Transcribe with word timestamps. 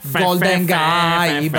Golden 0.00 0.64
Guy 0.64 1.50